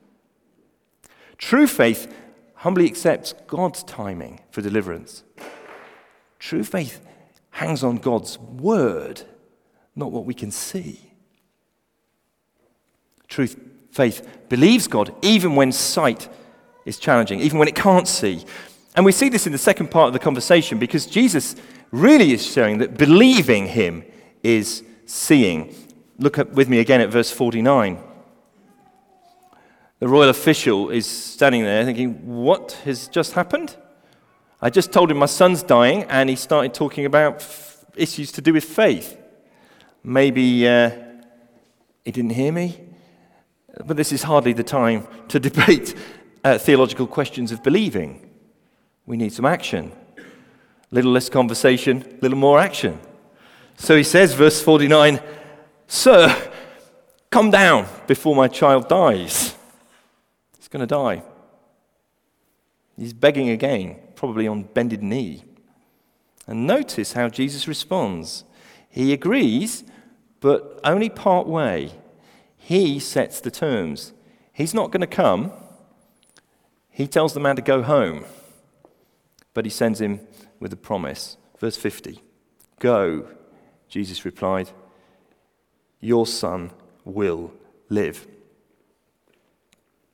True 1.37 1.67
faith 1.67 2.11
humbly 2.55 2.85
accepts 2.85 3.33
God's 3.45 3.83
timing 3.83 4.39
for 4.49 4.61
deliverance. 4.61 5.23
True 6.39 6.63
faith 6.63 7.05
hangs 7.51 7.83
on 7.83 7.97
God's 7.97 8.39
word, 8.39 9.21
not 9.95 10.11
what 10.11 10.25
we 10.25 10.33
can 10.33 10.49
see. 10.49 11.06
Truth, 13.27 13.59
faith 13.91 14.27
believes 14.49 14.87
God 14.87 15.13
even 15.21 15.55
when 15.55 15.71
sight 15.71 16.29
is 16.85 16.97
challenging, 16.97 17.39
even 17.41 17.59
when 17.59 17.67
it 17.67 17.75
can't 17.75 18.07
see. 18.07 18.45
And 18.95 19.05
we 19.05 19.11
see 19.11 19.29
this 19.29 19.45
in 19.45 19.51
the 19.51 19.57
second 19.57 19.91
part 19.91 20.07
of 20.07 20.13
the 20.13 20.19
conversation 20.19 20.79
because 20.79 21.05
Jesus 21.05 21.55
really 21.91 22.31
is 22.31 22.45
showing 22.45 22.79
that 22.79 22.97
believing 22.97 23.67
him 23.67 24.03
is 24.43 24.83
seeing. 25.05 25.75
Look 26.17 26.37
with 26.53 26.69
me 26.69 26.79
again 26.79 27.01
at 27.01 27.09
verse 27.09 27.31
49. 27.31 27.99
The 29.99 30.07
royal 30.07 30.29
official 30.29 30.89
is 30.89 31.07
standing 31.07 31.63
there 31.63 31.83
thinking, 31.83 32.25
What 32.25 32.73
has 32.85 33.07
just 33.07 33.33
happened? 33.33 33.75
I 34.61 34.69
just 34.69 34.91
told 34.91 35.11
him 35.11 35.17
my 35.17 35.27
son's 35.27 35.61
dying, 35.61 36.03
and 36.05 36.29
he 36.29 36.35
started 36.35 36.73
talking 36.73 37.05
about 37.05 37.35
f- 37.35 37.85
issues 37.95 38.31
to 38.33 38.41
do 38.41 38.53
with 38.53 38.63
faith. 38.63 39.17
Maybe 40.03 40.67
uh, 40.67 40.89
he 42.03 42.11
didn't 42.11 42.31
hear 42.31 42.51
me. 42.51 42.86
But 43.85 43.97
this 43.97 44.11
is 44.11 44.23
hardly 44.23 44.53
the 44.53 44.63
time 44.63 45.07
to 45.29 45.39
debate 45.49 45.95
uh, 46.43 46.57
theological 46.57 47.07
questions 47.07 47.51
of 47.51 47.63
believing. 47.63 48.29
We 49.05 49.17
need 49.17 49.33
some 49.33 49.45
action. 49.45 49.91
Little 50.91 51.11
less 51.11 51.29
conversation, 51.29 52.17
little 52.21 52.37
more 52.37 52.59
action. 52.59 52.99
So 53.77 53.95
he 53.95 54.03
says, 54.03 54.33
verse 54.33 54.61
49 54.61 55.19
Sir, 55.89 56.35
come 57.29 57.49
down 57.49 57.87
before 58.07 58.35
my 58.35 58.47
child 58.47 58.89
dies. 58.89 59.55
He's 60.57 60.67
going 60.67 60.81
to 60.81 60.87
die. 60.87 61.23
He's 62.97 63.13
begging 63.13 63.49
again, 63.49 63.97
probably 64.15 64.47
on 64.47 64.63
bended 64.63 65.01
knee. 65.03 65.43
And 66.45 66.65
notice 66.65 67.13
how 67.13 67.29
Jesus 67.29 67.67
responds. 67.67 68.43
He 68.89 69.13
agrees, 69.13 69.83
but 70.39 70.79
only 70.83 71.09
part 71.09 71.47
way. 71.47 71.91
He 72.67 72.99
sets 72.99 73.39
the 73.39 73.49
terms. 73.49 74.11
He's 74.51 74.73
not 74.73 74.91
going 74.91 74.99
to 74.99 75.07
come. 75.07 75.53
He 76.89 77.07
tells 77.07 77.33
the 77.33 77.39
man 77.39 77.55
to 77.55 77.61
go 77.61 77.81
home, 77.81 78.25
but 79.53 79.63
he 79.63 79.71
sends 79.71 80.01
him 80.01 80.19
with 80.59 80.73
a 80.73 80.75
promise. 80.75 81.37
Verse 81.59 81.77
50 81.77 82.21
Go, 82.79 83.29
Jesus 83.87 84.25
replied, 84.25 84.71
your 86.01 86.27
son 86.27 86.71
will 87.05 87.53
live. 87.87 88.27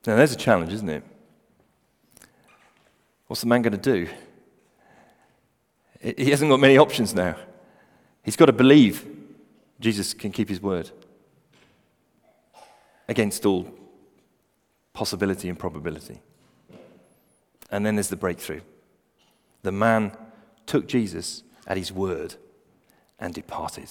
Now, 0.05 0.15
there's 0.17 0.33
a 0.33 0.37
challenge, 0.37 0.73
isn't 0.73 0.89
it? 0.89 1.03
What's 3.25 3.41
the 3.41 3.47
man 3.47 3.63
going 3.63 3.79
to 3.79 3.79
do? 3.79 4.07
He 5.99 6.29
hasn't 6.29 6.51
got 6.51 6.59
many 6.59 6.77
options 6.77 7.15
now. 7.15 7.35
He's 8.21 8.35
got 8.35 8.45
to 8.45 8.53
believe 8.53 9.07
Jesus 9.79 10.13
can 10.13 10.31
keep 10.31 10.49
his 10.49 10.61
word 10.61 10.91
against 13.07 13.45
all 13.45 13.69
possibility 14.93 15.49
and 15.49 15.57
probability. 15.57 16.21
And 17.71 17.85
then 17.85 17.95
there's 17.95 18.09
the 18.09 18.15
breakthrough. 18.15 18.61
The 19.63 19.71
man 19.71 20.15
took 20.65 20.87
Jesus 20.87 21.43
at 21.65 21.77
his 21.77 21.91
word 21.91 22.35
and 23.19 23.33
departed. 23.33 23.89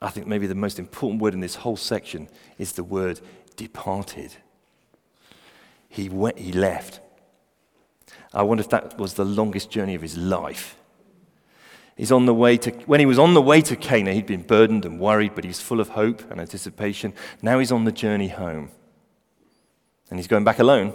I 0.00 0.10
think 0.10 0.26
maybe 0.26 0.46
the 0.46 0.54
most 0.54 0.78
important 0.78 1.22
word 1.22 1.34
in 1.34 1.40
this 1.40 1.56
whole 1.56 1.76
section 1.76 2.28
is 2.58 2.72
the 2.72 2.84
word 2.84 3.20
departed. 3.56 4.34
He, 5.88 6.08
went, 6.08 6.38
he 6.38 6.52
left. 6.52 7.00
I 8.34 8.42
wonder 8.42 8.62
if 8.62 8.70
that 8.70 8.98
was 8.98 9.14
the 9.14 9.24
longest 9.24 9.70
journey 9.70 9.94
of 9.94 10.02
his 10.02 10.16
life. 10.16 10.76
He's 11.96 12.12
on 12.12 12.26
the 12.26 12.34
way 12.34 12.56
to, 12.58 12.70
when 12.86 13.00
he 13.00 13.06
was 13.06 13.18
on 13.18 13.34
the 13.34 13.42
way 13.42 13.60
to 13.62 13.76
Cana, 13.76 14.12
he'd 14.12 14.26
been 14.26 14.42
burdened 14.42 14.84
and 14.84 14.98
worried, 14.98 15.34
but 15.34 15.44
he's 15.44 15.60
full 15.60 15.80
of 15.80 15.90
hope 15.90 16.28
and 16.30 16.40
anticipation. 16.40 17.12
Now 17.42 17.58
he's 17.58 17.72
on 17.72 17.84
the 17.84 17.92
journey 17.92 18.28
home. 18.28 18.70
And 20.10 20.18
he's 20.18 20.28
going 20.28 20.44
back 20.44 20.58
alone. 20.58 20.92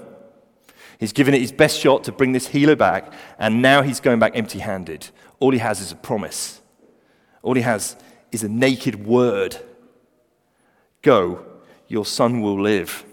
He's 1.00 1.14
given 1.14 1.34
it 1.34 1.42
his 1.42 1.52
best 1.52 1.80
shot 1.80 2.04
to 2.06 2.12
bring 2.12 2.32
this 2.32 2.48
healer 2.48 2.76
back, 2.76 3.14
and 3.38 3.62
now 3.62 3.84
he's 3.84 4.00
going 4.00 4.20
back 4.20 4.32
empty 4.36 4.60
handed. 4.60 5.10
All 5.40 5.52
he 5.52 5.60
has 5.60 5.80
is 5.80 5.92
a 5.92 5.96
promise. 5.96 6.62
All 7.44 7.54
he 7.54 7.62
has 7.62 7.96
is 8.32 8.44
a 8.44 8.50
naked 8.50 9.06
word 9.06 9.58
Go, 11.02 11.46
your 11.88 12.06
son 12.06 12.42
will 12.42 12.60
live. 12.60 13.06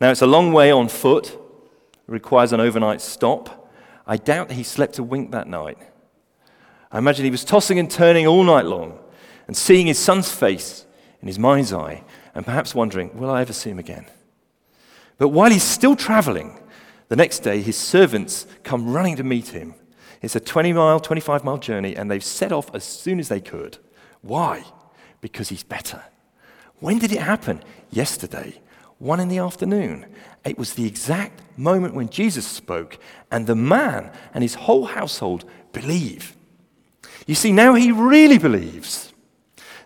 Now, 0.00 0.10
it's 0.10 0.22
a 0.22 0.26
long 0.26 0.52
way 0.52 0.72
on 0.72 0.88
foot, 0.88 1.28
it 1.28 1.38
requires 2.08 2.52
an 2.52 2.58
overnight 2.58 3.00
stop. 3.00 3.70
I 4.06 4.16
doubt 4.16 4.50
he 4.50 4.62
slept 4.62 4.98
a 4.98 5.04
wink 5.04 5.30
that 5.30 5.46
night. 5.46 5.78
I 6.90 6.98
imagine 6.98 7.24
he 7.24 7.30
was 7.30 7.44
tossing 7.44 7.78
and 7.78 7.90
turning 7.90 8.26
all 8.26 8.44
night 8.44 8.64
long 8.64 8.98
and 9.46 9.56
seeing 9.56 9.86
his 9.86 9.98
son's 9.98 10.30
face 10.30 10.86
in 11.20 11.28
his 11.28 11.38
mind's 11.38 11.72
eye 11.72 12.04
and 12.34 12.44
perhaps 12.44 12.74
wondering, 12.74 13.16
will 13.18 13.30
I 13.30 13.40
ever 13.40 13.52
see 13.52 13.70
him 13.70 13.78
again? 13.78 14.06
But 15.18 15.28
while 15.28 15.50
he's 15.50 15.62
still 15.62 15.96
traveling, 15.96 16.58
the 17.08 17.16
next 17.16 17.40
day 17.40 17.62
his 17.62 17.76
servants 17.76 18.46
come 18.62 18.92
running 18.92 19.16
to 19.16 19.24
meet 19.24 19.48
him. 19.48 19.74
It's 20.22 20.36
a 20.36 20.40
20 20.40 20.72
mile, 20.72 21.00
25 21.00 21.44
mile 21.44 21.58
journey, 21.58 21.96
and 21.96 22.10
they've 22.10 22.22
set 22.22 22.52
off 22.52 22.74
as 22.74 22.84
soon 22.84 23.18
as 23.18 23.28
they 23.28 23.40
could. 23.40 23.78
Why? 24.22 24.64
Because 25.20 25.48
he's 25.48 25.62
better. 25.62 26.02
When 26.80 26.98
did 26.98 27.12
it 27.12 27.20
happen? 27.20 27.62
Yesterday, 27.90 28.60
one 28.98 29.20
in 29.20 29.28
the 29.28 29.38
afternoon. 29.38 30.06
It 30.44 30.58
was 30.58 30.74
the 30.74 30.86
exact 30.86 31.40
moment 31.58 31.94
when 31.94 32.08
Jesus 32.08 32.46
spoke, 32.46 32.98
and 33.30 33.46
the 33.46 33.56
man 33.56 34.10
and 34.34 34.42
his 34.42 34.54
whole 34.54 34.84
household 34.84 35.44
believe. 35.72 36.35
You 37.26 37.34
see, 37.34 37.52
now 37.52 37.74
he 37.74 37.92
really 37.92 38.38
believes. 38.38 39.12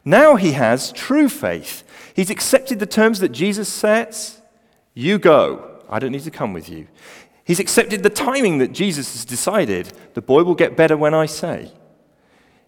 Now 0.04 0.36
he 0.36 0.52
has 0.52 0.92
true 0.92 1.28
faith. 1.28 1.84
He's 2.14 2.30
accepted 2.30 2.78
the 2.78 2.86
terms 2.86 3.20
that 3.20 3.30
Jesus 3.30 3.68
sets. 3.68 4.40
You 4.94 5.18
go. 5.18 5.82
I 5.88 5.98
don't 5.98 6.12
need 6.12 6.22
to 6.22 6.30
come 6.30 6.52
with 6.52 6.68
you. 6.68 6.86
He's 7.44 7.60
accepted 7.60 8.02
the 8.02 8.10
timing 8.10 8.58
that 8.58 8.72
Jesus 8.72 9.12
has 9.12 9.24
decided. 9.24 9.92
The 10.14 10.22
boy 10.22 10.44
will 10.44 10.54
get 10.54 10.76
better 10.76 10.96
when 10.96 11.14
I 11.14 11.26
say. 11.26 11.72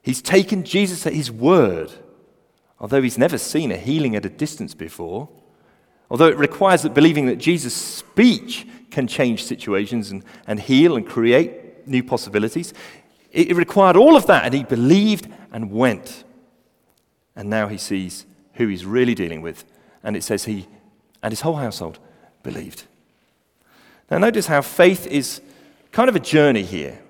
He's 0.03 0.21
taken 0.21 0.65
Jesus 0.65 1.07
at 1.07 1.13
his 1.13 1.31
word, 1.31 1.93
although 2.81 3.03
he's 3.03 3.19
never 3.19 3.39
seen 3.39 3.71
a 3.71 3.77
healing 3.77 4.17
at 4.17 4.25
a 4.25 4.31
distance 4.31 4.75
before. 4.75 5.29
Although 6.11 6.27
it 6.27 6.37
requires 6.37 6.83
that 6.83 6.95
believing 6.95 7.27
that 7.27 7.37
Jesus' 7.37 7.75
speech 7.75 8.67
can 8.91 9.07
change 9.07 9.45
situations 9.45 10.11
and, 10.11 10.25
and 10.47 10.59
heal 10.59 10.97
and 10.97 11.07
create 11.07 11.87
new 11.87 12.03
possibilities, 12.03 12.75
it, 13.33 13.57
required 13.57 13.97
all 13.97 14.17
of 14.17 14.27
that, 14.27 14.45
and 14.45 14.55
he 14.55 14.63
believed 14.63 15.27
and 15.53 15.71
went. 15.71 16.25
And 17.35 17.49
now 17.49 17.69
he 17.69 17.79
sees 17.79 18.27
who 18.55 18.69
he's 18.69 18.85
really 18.85 19.15
dealing 19.15 19.43
with. 19.43 19.65
And 20.05 20.17
it 20.17 20.23
says 20.23 20.45
he 20.45 20.69
and 21.23 21.33
his 21.33 21.41
whole 21.41 21.57
household 21.57 21.99
believed. 22.43 22.85
Now, 24.11 24.19
notice 24.19 24.47
how 24.47 24.61
faith 24.61 25.07
is 25.07 25.41
kind 25.91 26.09
of 26.09 26.17
a 26.17 26.21
journey 26.21 26.63
here. 26.63 27.01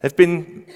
There 0.00 0.10
have 0.10 0.16
been 0.16 0.66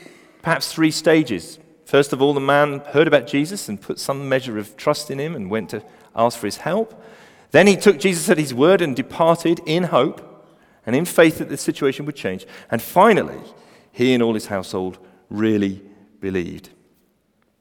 perhaps 0.42 0.72
three 0.72 0.90
stages. 0.90 1.58
First 1.84 2.12
of 2.12 2.22
all, 2.22 2.32
the 2.32 2.40
man 2.40 2.80
heard 2.80 3.06
about 3.06 3.26
Jesus 3.26 3.68
and 3.68 3.80
put 3.80 3.98
some 3.98 4.28
measure 4.28 4.58
of 4.58 4.76
trust 4.76 5.10
in 5.10 5.18
him 5.18 5.34
and 5.34 5.50
went 5.50 5.70
to 5.70 5.82
ask 6.16 6.38
for 6.38 6.46
his 6.46 6.58
help. 6.58 7.02
Then 7.50 7.66
he 7.66 7.76
took 7.76 7.98
Jesus 7.98 8.28
at 8.30 8.38
his 8.38 8.54
word 8.54 8.80
and 8.80 8.96
departed 8.96 9.60
in 9.66 9.84
hope 9.84 10.46
and 10.86 10.96
in 10.96 11.04
faith 11.04 11.38
that 11.38 11.48
the 11.48 11.56
situation 11.56 12.06
would 12.06 12.16
change. 12.16 12.46
And 12.70 12.80
finally, 12.80 13.40
he 13.94 14.12
and 14.12 14.22
all 14.22 14.34
his 14.34 14.46
household 14.46 14.98
really 15.30 15.80
believed. 16.20 16.68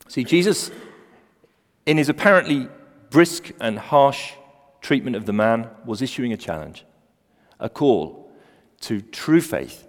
See, 0.08 0.24
Jesus, 0.24 0.72
in 1.86 1.98
his 1.98 2.10
apparently 2.10 2.68
brisk 3.12 3.52
and 3.62 3.78
harsh 3.78 4.34
treatment 4.82 5.16
of 5.16 5.26
the 5.26 5.34
man, 5.34 5.70
was 5.86 6.02
issuing 6.02 6.34
a 6.34 6.38
challenge, 6.38 6.86
a 7.60 7.70
call 7.70 8.32
to 8.82 9.00
true 9.00 9.42
faith 9.42 9.88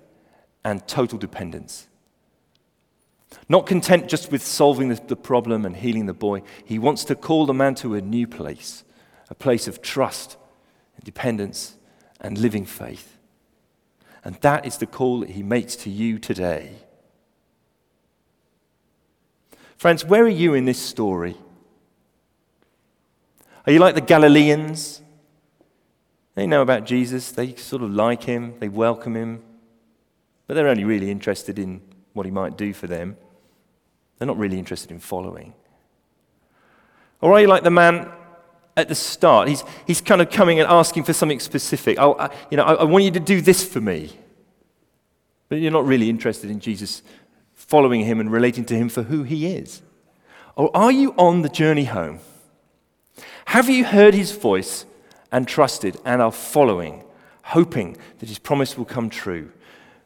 and 0.65 0.87
total 0.87 1.19
dependence. 1.19 1.89
Not 3.49 3.67
content 3.67 4.09
just 4.09 4.31
with 4.31 4.45
solving 4.45 4.91
the, 4.91 5.17
problem 5.17 5.65
and 5.65 5.75
healing 5.75 6.07
the 6.07 6.13
boy, 6.13 6.43
he 6.65 6.79
wants 6.79 7.05
to 7.05 7.15
call 7.15 7.47
the 7.47 7.55
man 7.55 7.75
to 7.77 7.95
a 7.95 8.03
new 8.03 8.27
place, 8.27 8.85
a 9.31 9.35
place 9.35 9.67
of 9.67 9.83
trust 9.83 10.37
dependence 11.03 11.77
and 12.21 12.39
living 12.39 12.65
faith. 12.65 13.14
And 14.25 14.37
that 14.37 14.65
is 14.65 14.79
the 14.79 14.87
call 14.87 15.21
that 15.21 15.31
he 15.31 15.43
makes 15.43 15.77
to 15.77 15.91
you 15.91 16.19
today. 16.19 16.73
Friends, 19.77 20.05
where 20.05 20.25
are 20.25 20.29
you 20.29 20.55
in 20.55 20.65
this 20.65 20.81
story? 20.81 21.37
Are 23.67 23.73
you 23.73 23.79
like 23.79 23.95
the 23.95 24.01
Galileans? 24.01 25.03
They 26.35 26.47
know 26.47 26.63
about 26.63 26.85
Jesus, 26.85 27.31
they 27.31 27.55
sort 27.55 27.83
of 27.83 27.91
like 27.91 28.25
him, 28.25 28.55
they 28.59 28.69
welcome 28.69 29.15
him, 29.15 29.43
but 30.47 30.55
they're 30.55 30.69
only 30.69 30.85
really 30.85 31.11
interested 31.11 31.59
in 31.59 31.81
what 32.13 32.27
he 32.27 32.33
might 32.33 32.57
do 32.57 32.73
for 32.73 32.87
them. 32.87 33.17
They're 34.19 34.27
not 34.27 34.39
really 34.39 34.59
interested 34.59 34.91
in 34.91 34.99
following. 34.99 35.55
Or 37.21 37.33
are 37.33 37.41
you 37.41 37.47
like 37.47 37.63
the 37.63 37.71
man 37.71 38.11
at 38.77 38.89
the 38.89 38.95
start? 38.95 39.49
He's, 39.49 39.65
he's 39.87 40.01
kind 40.01 40.21
of 40.21 40.31
coming 40.31 40.61
and 40.61 40.69
asking 40.69 41.05
for 41.05 41.13
something 41.13 41.41
specific. 41.41 41.99
I, 41.99 42.31
you 42.51 42.57
know, 42.57 42.65
I, 42.65 42.75
I 42.75 42.85
want 42.85 43.05
you 43.05 43.11
to 43.13 43.21
do 43.21 43.41
this 43.41 43.67
for 43.67 43.81
me. 43.81 44.13
But 45.49 45.57
you're 45.57 45.73
not 45.73 45.87
really 45.87 46.11
interested 46.11 46.51
in 46.51 46.61
Jesus 46.61 47.03
following 47.53 48.05
him 48.05 48.21
and 48.21 48.31
relating 48.31 48.65
to 48.67 48.75
him 48.75 48.89
for 48.89 49.03
who 49.05 49.23
he 49.23 49.47
is. 49.47 49.83
Or 50.57 50.71
are 50.77 50.93
you 50.93 51.15
on 51.17 51.43
the 51.43 51.49
journey 51.49 51.85
home? 51.85 52.21
Have 53.47 53.69
you 53.69 53.85
heard 53.85 54.15
his 54.15 54.33
voice 54.33 54.87
and 55.31 55.47
trusted 55.47 55.97
and 56.05 56.23
are 56.23 56.33
following, 56.33 57.05
hoping 57.43 57.97
that 58.19 58.29
his 58.29 58.39
promise 58.39 58.77
will 58.77 58.85
come 58.85 59.11
true? 59.11 59.53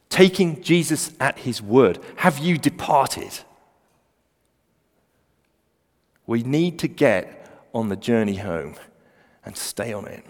Taking 0.08 0.62
Jesus 0.62 1.12
at 1.20 1.40
his 1.40 1.60
word. 1.60 1.98
Have 2.16 2.38
you 2.38 2.58
departed? 2.58 3.40
We 6.26 6.42
need 6.42 6.78
to 6.80 6.88
get 6.88 7.37
on 7.74 7.88
the 7.88 7.96
journey 7.96 8.36
home 8.36 8.76
and 9.44 9.56
stay 9.56 9.92
on 9.92 10.06
it. 10.06 10.24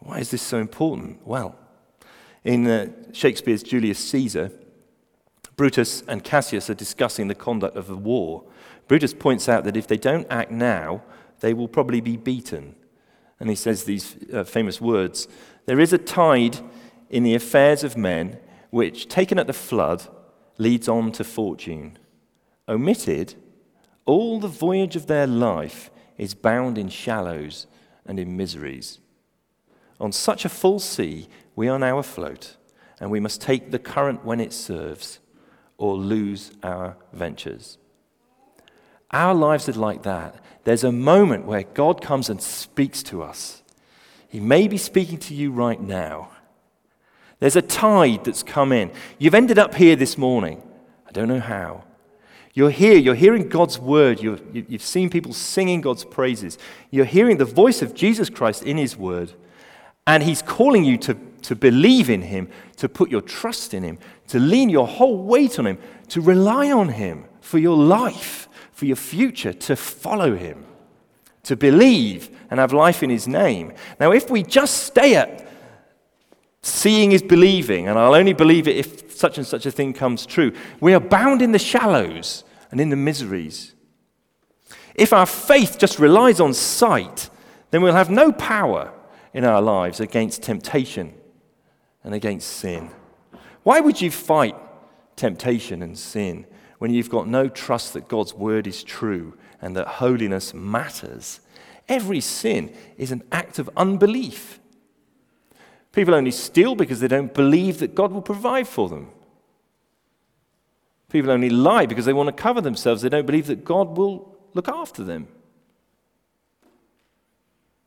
Why 0.00 0.18
is 0.18 0.30
this 0.30 0.42
so 0.42 0.58
important? 0.58 1.26
Well, 1.26 1.56
in 2.44 2.66
uh, 2.66 2.88
Shakespeare's 3.12 3.62
Julius 3.62 3.98
Caesar, 3.98 4.50
Brutus 5.56 6.02
and 6.06 6.22
Cassius 6.22 6.70
are 6.70 6.74
discussing 6.74 7.28
the 7.28 7.34
conduct 7.34 7.76
of 7.76 7.88
the 7.88 7.96
war. 7.96 8.44
Brutus 8.86 9.12
points 9.12 9.48
out 9.48 9.64
that 9.64 9.76
if 9.76 9.86
they 9.86 9.96
don't 9.96 10.26
act 10.30 10.50
now, 10.50 11.02
they 11.40 11.52
will 11.52 11.68
probably 11.68 12.00
be 12.00 12.16
beaten. 12.16 12.74
And 13.40 13.50
he 13.50 13.56
says 13.56 13.84
these 13.84 14.16
uh, 14.32 14.44
famous 14.44 14.80
words 14.80 15.28
There 15.66 15.80
is 15.80 15.92
a 15.92 15.98
tide 15.98 16.58
in 17.10 17.22
the 17.22 17.34
affairs 17.34 17.84
of 17.84 17.96
men 17.96 18.38
which, 18.70 19.08
taken 19.08 19.38
at 19.38 19.46
the 19.46 19.52
flood, 19.52 20.06
leads 20.58 20.88
on 20.88 21.12
to 21.12 21.24
fortune. 21.24 21.98
Omitted, 22.68 23.34
all 24.08 24.40
the 24.40 24.48
voyage 24.48 24.96
of 24.96 25.06
their 25.06 25.26
life 25.26 25.90
is 26.16 26.32
bound 26.32 26.78
in 26.78 26.88
shallows 26.88 27.66
and 28.06 28.18
in 28.18 28.38
miseries. 28.38 29.00
On 30.00 30.12
such 30.12 30.46
a 30.46 30.48
full 30.48 30.78
sea, 30.78 31.28
we 31.54 31.68
are 31.68 31.78
now 31.78 31.98
afloat, 31.98 32.56
and 32.98 33.10
we 33.10 33.20
must 33.20 33.42
take 33.42 33.70
the 33.70 33.78
current 33.78 34.24
when 34.24 34.40
it 34.40 34.54
serves, 34.54 35.18
or 35.76 35.94
lose 35.94 36.52
our 36.62 36.96
ventures. 37.12 37.76
Our 39.10 39.34
lives 39.34 39.68
are 39.68 39.72
like 39.72 40.04
that. 40.04 40.42
There's 40.64 40.84
a 40.84 40.92
moment 40.92 41.44
where 41.44 41.64
God 41.64 42.00
comes 42.00 42.30
and 42.30 42.40
speaks 42.40 43.02
to 43.04 43.22
us. 43.22 43.62
He 44.26 44.40
may 44.40 44.68
be 44.68 44.78
speaking 44.78 45.18
to 45.18 45.34
you 45.34 45.52
right 45.52 45.80
now. 45.80 46.30
There's 47.40 47.56
a 47.56 47.62
tide 47.62 48.24
that's 48.24 48.42
come 48.42 48.72
in. 48.72 48.90
You've 49.18 49.34
ended 49.34 49.58
up 49.58 49.74
here 49.74 49.96
this 49.96 50.16
morning. 50.16 50.62
I 51.06 51.12
don't 51.12 51.28
know 51.28 51.40
how. 51.40 51.84
You're 52.54 52.70
here, 52.70 52.96
you're 52.96 53.14
hearing 53.14 53.48
God's 53.48 53.78
word, 53.78 54.22
you 54.22 54.38
have 54.70 54.82
seen 54.82 55.10
people 55.10 55.32
singing 55.32 55.80
God's 55.80 56.04
praises. 56.04 56.58
You're 56.90 57.04
hearing 57.04 57.36
the 57.36 57.44
voice 57.44 57.82
of 57.82 57.94
Jesus 57.94 58.30
Christ 58.30 58.62
in 58.62 58.76
His 58.76 58.96
word, 58.96 59.32
and 60.06 60.22
He's 60.22 60.42
calling 60.42 60.84
you 60.84 60.96
to, 60.98 61.14
to 61.42 61.54
believe 61.54 62.10
in 62.10 62.22
Him, 62.22 62.48
to 62.76 62.88
put 62.88 63.10
your 63.10 63.20
trust 63.20 63.74
in 63.74 63.82
Him, 63.82 63.98
to 64.28 64.38
lean 64.38 64.70
your 64.70 64.88
whole 64.88 65.18
weight 65.22 65.58
on 65.58 65.66
Him, 65.66 65.78
to 66.08 66.20
rely 66.20 66.72
on 66.72 66.88
Him 66.88 67.26
for 67.40 67.58
your 67.58 67.76
life, 67.76 68.48
for 68.72 68.86
your 68.86 68.96
future, 68.96 69.52
to 69.52 69.76
follow 69.76 70.34
Him, 70.34 70.64
to 71.44 71.56
believe 71.56 72.30
and 72.50 72.58
have 72.58 72.72
life 72.72 73.02
in 73.02 73.10
His 73.10 73.28
name. 73.28 73.72
Now, 74.00 74.12
if 74.12 74.30
we 74.30 74.42
just 74.42 74.84
stay 74.84 75.14
at 75.14 75.46
seeing 76.62 77.12
is 77.12 77.22
believing, 77.22 77.88
and 77.88 77.98
I'll 77.98 78.14
only 78.14 78.32
believe 78.32 78.66
it 78.68 78.76
if 78.76 79.07
such 79.18 79.36
and 79.36 79.46
such 79.46 79.66
a 79.66 79.70
thing 79.70 79.92
comes 79.92 80.24
true, 80.24 80.52
we 80.80 80.94
are 80.94 81.00
bound 81.00 81.42
in 81.42 81.52
the 81.52 81.58
shallows 81.58 82.44
and 82.70 82.80
in 82.80 82.90
the 82.90 82.96
miseries. 82.96 83.74
If 84.94 85.12
our 85.12 85.26
faith 85.26 85.78
just 85.78 85.98
relies 85.98 86.40
on 86.40 86.54
sight, 86.54 87.30
then 87.70 87.82
we'll 87.82 87.94
have 87.94 88.10
no 88.10 88.32
power 88.32 88.92
in 89.32 89.44
our 89.44 89.60
lives 89.60 90.00
against 90.00 90.42
temptation 90.42 91.14
and 92.02 92.14
against 92.14 92.48
sin. 92.48 92.90
Why 93.62 93.80
would 93.80 94.00
you 94.00 94.10
fight 94.10 94.56
temptation 95.16 95.82
and 95.82 95.98
sin 95.98 96.46
when 96.78 96.92
you've 96.92 97.10
got 97.10 97.28
no 97.28 97.48
trust 97.48 97.92
that 97.92 98.08
God's 98.08 98.34
word 98.34 98.66
is 98.66 98.82
true 98.82 99.36
and 99.60 99.76
that 99.76 99.86
holiness 99.86 100.54
matters? 100.54 101.40
Every 101.88 102.20
sin 102.20 102.74
is 102.96 103.12
an 103.12 103.22
act 103.32 103.58
of 103.58 103.70
unbelief. 103.76 104.60
People 105.98 106.14
only 106.14 106.30
steal 106.30 106.76
because 106.76 107.00
they 107.00 107.08
don't 107.08 107.34
believe 107.34 107.80
that 107.80 107.96
God 107.96 108.12
will 108.12 108.22
provide 108.22 108.68
for 108.68 108.88
them. 108.88 109.08
People 111.08 111.32
only 111.32 111.50
lie 111.50 111.86
because 111.86 112.04
they 112.04 112.12
want 112.12 112.28
to 112.28 112.32
cover 112.40 112.60
themselves. 112.60 113.02
They 113.02 113.08
don't 113.08 113.26
believe 113.26 113.48
that 113.48 113.64
God 113.64 113.96
will 113.96 114.32
look 114.54 114.68
after 114.68 115.02
them. 115.02 115.26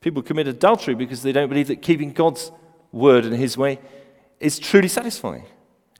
People 0.02 0.20
commit 0.20 0.46
adultery 0.46 0.94
because 0.94 1.22
they 1.22 1.32
don't 1.32 1.48
believe 1.48 1.68
that 1.68 1.80
keeping 1.80 2.12
God's 2.12 2.52
word 2.92 3.24
and 3.24 3.34
his 3.34 3.56
way 3.56 3.78
is 4.40 4.58
truly 4.58 4.88
satisfying. 4.88 5.46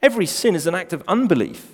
Every 0.03 0.27
sin 0.27 0.55
is 0.55 0.67
an 0.67 0.75
act 0.75 0.93
of 0.93 1.03
unbelief. 1.09 1.67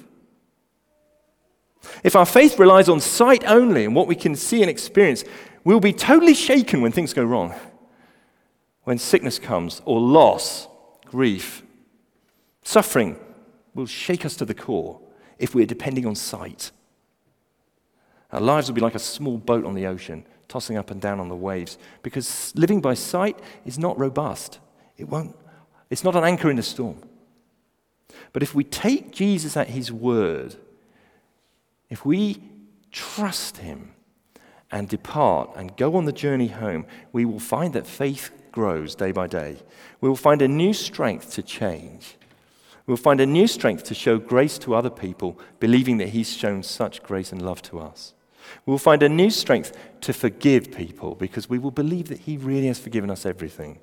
If 2.04 2.14
our 2.14 2.26
faith 2.26 2.60
relies 2.60 2.88
on 2.88 3.00
sight 3.00 3.42
only 3.44 3.86
and 3.86 3.96
what 3.96 4.06
we 4.06 4.14
can 4.14 4.36
see 4.36 4.62
and 4.62 4.70
experience, 4.70 5.24
we'll 5.64 5.80
be 5.80 5.92
totally 5.92 6.34
shaken 6.34 6.80
when 6.80 6.92
things 6.92 7.12
go 7.12 7.24
wrong. 7.24 7.56
When 8.88 8.96
sickness 8.96 9.38
comes, 9.38 9.82
or 9.84 10.00
loss, 10.00 10.66
grief, 11.04 11.62
suffering 12.62 13.18
will 13.74 13.84
shake 13.84 14.24
us 14.24 14.34
to 14.36 14.46
the 14.46 14.54
core 14.54 14.98
if 15.38 15.54
we're 15.54 15.66
depending 15.66 16.06
on 16.06 16.14
sight. 16.14 16.70
Our 18.32 18.40
lives 18.40 18.66
will 18.66 18.76
be 18.76 18.80
like 18.80 18.94
a 18.94 18.98
small 18.98 19.36
boat 19.36 19.66
on 19.66 19.74
the 19.74 19.84
ocean, 19.84 20.24
tossing 20.48 20.78
up 20.78 20.90
and 20.90 21.02
down 21.02 21.20
on 21.20 21.28
the 21.28 21.36
waves, 21.36 21.76
because 22.02 22.50
living 22.56 22.80
by 22.80 22.94
sight 22.94 23.38
is 23.66 23.78
not 23.78 23.98
robust. 23.98 24.58
It 24.96 25.06
won't, 25.06 25.36
it's 25.90 26.02
not 26.02 26.16
an 26.16 26.24
anchor 26.24 26.48
in 26.48 26.56
the 26.56 26.62
storm. 26.62 27.02
But 28.32 28.42
if 28.42 28.54
we 28.54 28.64
take 28.64 29.12
Jesus 29.12 29.54
at 29.54 29.68
his 29.68 29.92
word, 29.92 30.56
if 31.90 32.06
we 32.06 32.42
trust 32.90 33.58
him 33.58 33.92
and 34.70 34.88
depart 34.88 35.50
and 35.56 35.76
go 35.76 35.94
on 35.94 36.06
the 36.06 36.10
journey 36.10 36.48
home, 36.48 36.86
we 37.12 37.26
will 37.26 37.38
find 37.38 37.74
that 37.74 37.86
faith 37.86 38.30
grows 38.58 38.96
day 38.96 39.12
by 39.12 39.28
day. 39.28 39.56
We 40.00 40.08
will 40.08 40.16
find 40.16 40.42
a 40.42 40.48
new 40.48 40.72
strength 40.72 41.32
to 41.34 41.44
change. 41.44 42.16
We'll 42.88 42.96
find 42.96 43.20
a 43.20 43.34
new 43.38 43.46
strength 43.46 43.84
to 43.84 43.94
show 43.94 44.18
grace 44.18 44.58
to 44.58 44.74
other 44.74 44.90
people, 44.90 45.38
believing 45.60 45.98
that 45.98 46.08
He's 46.08 46.36
shown 46.36 46.64
such 46.64 47.04
grace 47.04 47.30
and 47.30 47.40
love 47.40 47.62
to 47.62 47.78
us. 47.78 48.14
We'll 48.66 48.78
find 48.78 49.00
a 49.04 49.08
new 49.08 49.30
strength 49.30 49.78
to 50.00 50.12
forgive 50.12 50.72
people 50.72 51.14
because 51.14 51.48
we 51.48 51.60
will 51.60 51.70
believe 51.70 52.08
that 52.08 52.22
He 52.26 52.36
really 52.36 52.66
has 52.66 52.80
forgiven 52.80 53.10
us 53.10 53.24
everything. 53.24 53.78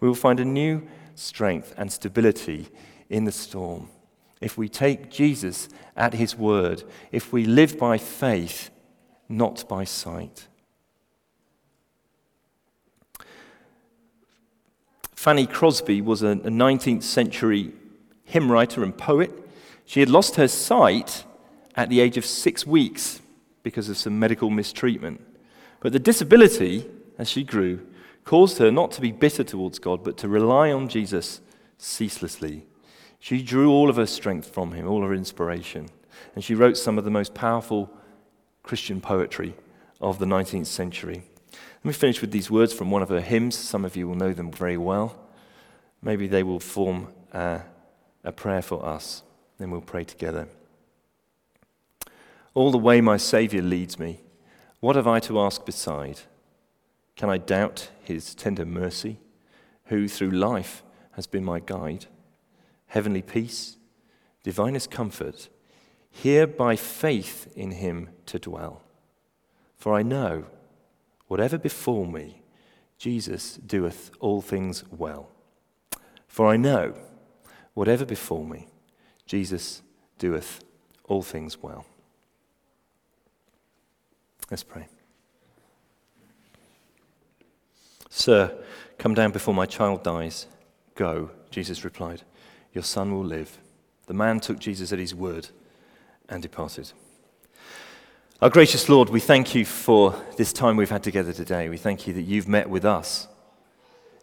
We 0.00 0.08
will 0.08 0.16
find 0.16 0.40
a 0.40 0.44
new 0.44 0.82
strength 1.14 1.72
and 1.76 1.92
stability 1.92 2.66
in 3.08 3.26
the 3.26 3.32
storm. 3.46 3.90
If 4.40 4.58
we 4.58 4.68
take 4.68 5.08
Jesus 5.08 5.68
at 5.96 6.14
His 6.14 6.34
word, 6.34 6.82
if 7.12 7.32
we 7.32 7.44
live 7.44 7.78
by 7.78 7.96
faith, 7.96 8.70
not 9.28 9.68
by 9.68 9.84
sight. 9.84 10.48
Fanny 15.26 15.48
Crosby 15.48 16.00
was 16.00 16.22
a 16.22 16.36
19th 16.36 17.02
century 17.02 17.72
hymn 18.22 18.52
writer 18.52 18.84
and 18.84 18.96
poet. 18.96 19.32
She 19.84 19.98
had 19.98 20.08
lost 20.08 20.36
her 20.36 20.46
sight 20.46 21.24
at 21.74 21.88
the 21.88 21.98
age 21.98 22.16
of 22.16 22.24
six 22.24 22.64
weeks 22.64 23.20
because 23.64 23.88
of 23.88 23.96
some 23.96 24.20
medical 24.20 24.50
mistreatment. 24.50 25.20
But 25.80 25.92
the 25.92 25.98
disability, 25.98 26.88
as 27.18 27.28
she 27.28 27.42
grew, 27.42 27.84
caused 28.24 28.58
her 28.58 28.70
not 28.70 28.92
to 28.92 29.00
be 29.00 29.10
bitter 29.10 29.42
towards 29.42 29.80
God, 29.80 30.04
but 30.04 30.16
to 30.18 30.28
rely 30.28 30.70
on 30.70 30.86
Jesus 30.86 31.40
ceaselessly. 31.76 32.64
She 33.18 33.42
drew 33.42 33.72
all 33.72 33.90
of 33.90 33.96
her 33.96 34.06
strength 34.06 34.54
from 34.54 34.74
him, 34.74 34.86
all 34.86 35.02
her 35.02 35.12
inspiration. 35.12 35.88
And 36.36 36.44
she 36.44 36.54
wrote 36.54 36.76
some 36.76 36.98
of 36.98 37.04
the 37.04 37.10
most 37.10 37.34
powerful 37.34 37.90
Christian 38.62 39.00
poetry 39.00 39.56
of 40.00 40.20
the 40.20 40.26
19th 40.26 40.66
century. 40.66 41.24
Let 41.78 41.84
me 41.84 41.92
finish 41.92 42.20
with 42.20 42.32
these 42.32 42.50
words 42.50 42.72
from 42.72 42.90
one 42.90 43.02
of 43.02 43.08
her 43.08 43.20
hymns. 43.20 43.56
Some 43.56 43.84
of 43.84 43.96
you 43.96 44.08
will 44.08 44.14
know 44.14 44.32
them 44.32 44.50
very 44.50 44.76
well. 44.76 45.16
Maybe 46.02 46.26
they 46.26 46.42
will 46.42 46.60
form 46.60 47.12
uh, 47.32 47.60
a 48.24 48.32
prayer 48.32 48.62
for 48.62 48.84
us. 48.84 49.22
Then 49.58 49.70
we'll 49.70 49.80
pray 49.80 50.04
together. 50.04 50.48
All 52.54 52.70
the 52.70 52.78
way 52.78 53.00
my 53.00 53.16
Saviour 53.16 53.62
leads 53.62 53.98
me, 53.98 54.20
what 54.80 54.96
have 54.96 55.06
I 55.06 55.20
to 55.20 55.40
ask 55.40 55.64
beside? 55.64 56.20
Can 57.14 57.30
I 57.30 57.38
doubt 57.38 57.90
his 58.02 58.34
tender 58.34 58.66
mercy, 58.66 59.18
who 59.86 60.08
through 60.08 60.30
life 60.30 60.82
has 61.12 61.26
been 61.26 61.44
my 61.44 61.60
guide? 61.60 62.06
Heavenly 62.88 63.22
peace, 63.22 63.76
divinest 64.42 64.90
comfort, 64.90 65.48
here 66.10 66.46
by 66.46 66.76
faith 66.76 67.52
in 67.56 67.72
him 67.72 68.10
to 68.26 68.38
dwell. 68.38 68.82
For 69.76 69.94
I 69.94 70.02
know, 70.02 70.44
whatever 71.28 71.58
befall 71.58 72.06
me, 72.06 72.42
Jesus 72.98 73.56
doeth 73.56 74.10
all 74.20 74.40
things 74.40 74.84
well. 74.90 75.28
For 76.28 76.46
I 76.46 76.56
know, 76.56 76.94
Whatever 77.76 78.06
befall 78.06 78.42
me, 78.42 78.68
Jesus 79.26 79.82
doeth 80.18 80.64
all 81.04 81.20
things 81.20 81.62
well. 81.62 81.84
Let's 84.50 84.62
pray. 84.62 84.88
Sir, 88.08 88.56
come 88.96 89.12
down 89.12 89.30
before 89.30 89.52
my 89.52 89.66
child 89.66 90.02
dies. 90.02 90.46
Go, 90.94 91.32
Jesus 91.50 91.84
replied. 91.84 92.22
Your 92.72 92.82
son 92.82 93.12
will 93.12 93.26
live. 93.26 93.58
The 94.06 94.14
man 94.14 94.40
took 94.40 94.58
Jesus 94.58 94.90
at 94.90 94.98
his 94.98 95.14
word 95.14 95.48
and 96.30 96.40
departed. 96.40 96.92
Our 98.42 98.50
gracious 98.50 98.90
Lord, 98.90 99.08
we 99.08 99.18
thank 99.18 99.54
you 99.54 99.64
for 99.64 100.14
this 100.36 100.52
time 100.52 100.76
we've 100.76 100.90
had 100.90 101.02
together 101.02 101.32
today. 101.32 101.70
We 101.70 101.78
thank 101.78 102.06
you 102.06 102.12
that 102.12 102.20
you've 102.20 102.46
met 102.46 102.68
with 102.68 102.84
us 102.84 103.28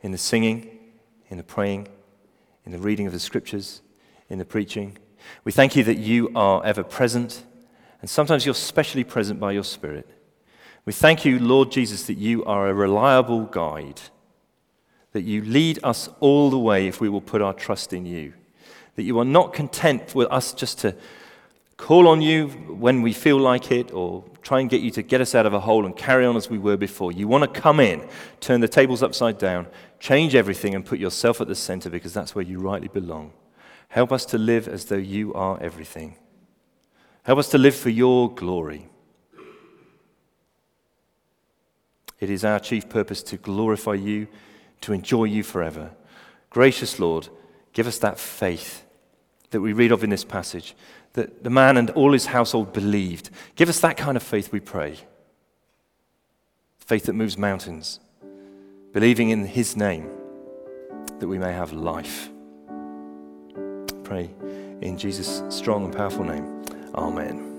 in 0.03 0.11
the 0.11 0.19
singing, 0.19 0.69
in 1.29 1.37
the 1.37 1.43
praying, 1.43 1.87
in 2.63 2.71
the 2.71 2.77
reading 2.77 3.07
of 3.07 3.13
the 3.13 3.19
scriptures, 3.19 3.81
in 4.29 4.37
the 4.37 4.45
preaching. 4.45 4.99
We 5.45 5.51
thank 5.51 5.75
you 5.75 5.83
that 5.85 5.97
you 5.97 6.29
are 6.35 6.63
ever 6.63 6.83
present, 6.83 7.43
and 8.01 8.09
sometimes 8.09 8.45
you're 8.45 8.53
specially 8.53 9.03
present 9.03 9.39
by 9.39 9.51
your 9.51 9.63
Spirit. 9.63 10.07
We 10.85 10.93
thank 10.93 11.25
you, 11.25 11.39
Lord 11.39 11.71
Jesus, 11.71 12.03
that 12.03 12.19
you 12.19 12.45
are 12.45 12.69
a 12.69 12.73
reliable 12.73 13.45
guide, 13.45 13.99
that 15.13 15.23
you 15.23 15.41
lead 15.41 15.79
us 15.81 16.07
all 16.19 16.51
the 16.51 16.59
way 16.59 16.85
if 16.85 17.01
we 17.01 17.09
will 17.09 17.19
put 17.19 17.41
our 17.41 17.55
trust 17.55 17.93
in 17.93 18.05
you, 18.05 18.33
that 18.95 19.03
you 19.03 19.17
are 19.17 19.25
not 19.25 19.53
content 19.53 20.13
with 20.13 20.27
us 20.31 20.53
just 20.53 20.77
to 20.81 20.95
call 21.83 22.07
on 22.07 22.21
you 22.21 22.47
when 22.47 23.01
we 23.01 23.11
feel 23.11 23.37
like 23.37 23.69
it 23.69 23.91
or 23.91 24.23
try 24.41 24.61
and 24.61 24.69
get 24.69 24.79
you 24.79 24.89
to 24.89 25.01
get 25.01 25.19
us 25.19 25.35
out 25.35 25.45
of 25.45 25.53
a 25.53 25.59
hole 25.59 25.85
and 25.85 25.97
carry 25.97 26.25
on 26.25 26.37
as 26.37 26.49
we 26.49 26.57
were 26.57 26.77
before. 26.77 27.11
You 27.11 27.27
want 27.27 27.43
to 27.43 27.59
come 27.59 27.81
in, 27.81 28.07
turn 28.39 28.61
the 28.61 28.69
tables 28.69 29.03
upside 29.03 29.37
down, 29.37 29.67
change 29.99 30.33
everything, 30.33 30.75
and 30.75 30.85
put 30.85 30.97
yourself 30.97 31.41
at 31.41 31.49
the 31.49 31.55
center 31.55 31.89
because 31.89 32.13
that's 32.13 32.33
where 32.33 32.45
you 32.45 32.59
rightly 32.59 32.87
belong. 32.87 33.33
Help 33.89 34.13
us 34.13 34.23
to 34.27 34.37
live 34.37 34.69
as 34.69 34.85
though 34.85 34.95
you 34.95 35.33
are 35.33 35.61
everything. 35.61 36.15
Help 37.23 37.37
us 37.37 37.49
to 37.49 37.57
live 37.57 37.75
for 37.75 37.89
your 37.89 38.33
glory. 38.33 38.87
It 42.21 42.29
is 42.29 42.45
our 42.45 42.61
chief 42.61 42.87
purpose 42.87 43.21
to 43.23 43.35
glorify 43.35 43.95
you, 43.95 44.29
to 44.79 44.93
enjoy 44.93 45.25
you 45.25 45.43
forever. 45.43 45.91
Gracious 46.49 46.97
Lord, 46.97 47.27
give 47.73 47.87
us 47.87 47.97
that 47.97 48.17
faith 48.17 48.85
that 49.53 49.61
we 49.61 49.71
read 49.71 49.91
of 49.91 50.03
in 50.03 50.09
this 50.09 50.25
passage, 50.25 50.75
that 51.13 51.43
the 51.43 51.49
man 51.49 51.77
and 51.77 51.89
all 51.91 52.11
his 52.11 52.25
household 52.27 52.73
believed. 52.73 53.29
Give 53.55 53.69
us 53.69 53.79
that 53.79 53.95
kind 53.95 54.17
of 54.17 54.23
faith, 54.23 54.51
we 54.51 54.59
pray. 54.59 54.97
Faith 56.79 57.05
that 57.05 57.13
moves 57.13 57.37
mountains, 57.37 58.01
believing 58.91 59.29
in 59.29 59.45
his 59.45 59.77
name 59.77 60.09
that 61.19 61.27
we 61.27 61.37
may 61.37 61.53
have 61.53 61.71
life. 61.71 62.29
Pray 64.03 64.29
in 64.81 64.97
Jesus' 64.97 65.41
strong 65.49 65.85
and 65.85 65.95
powerful 65.95 66.25
name. 66.25 66.63
Amen. 66.95 67.51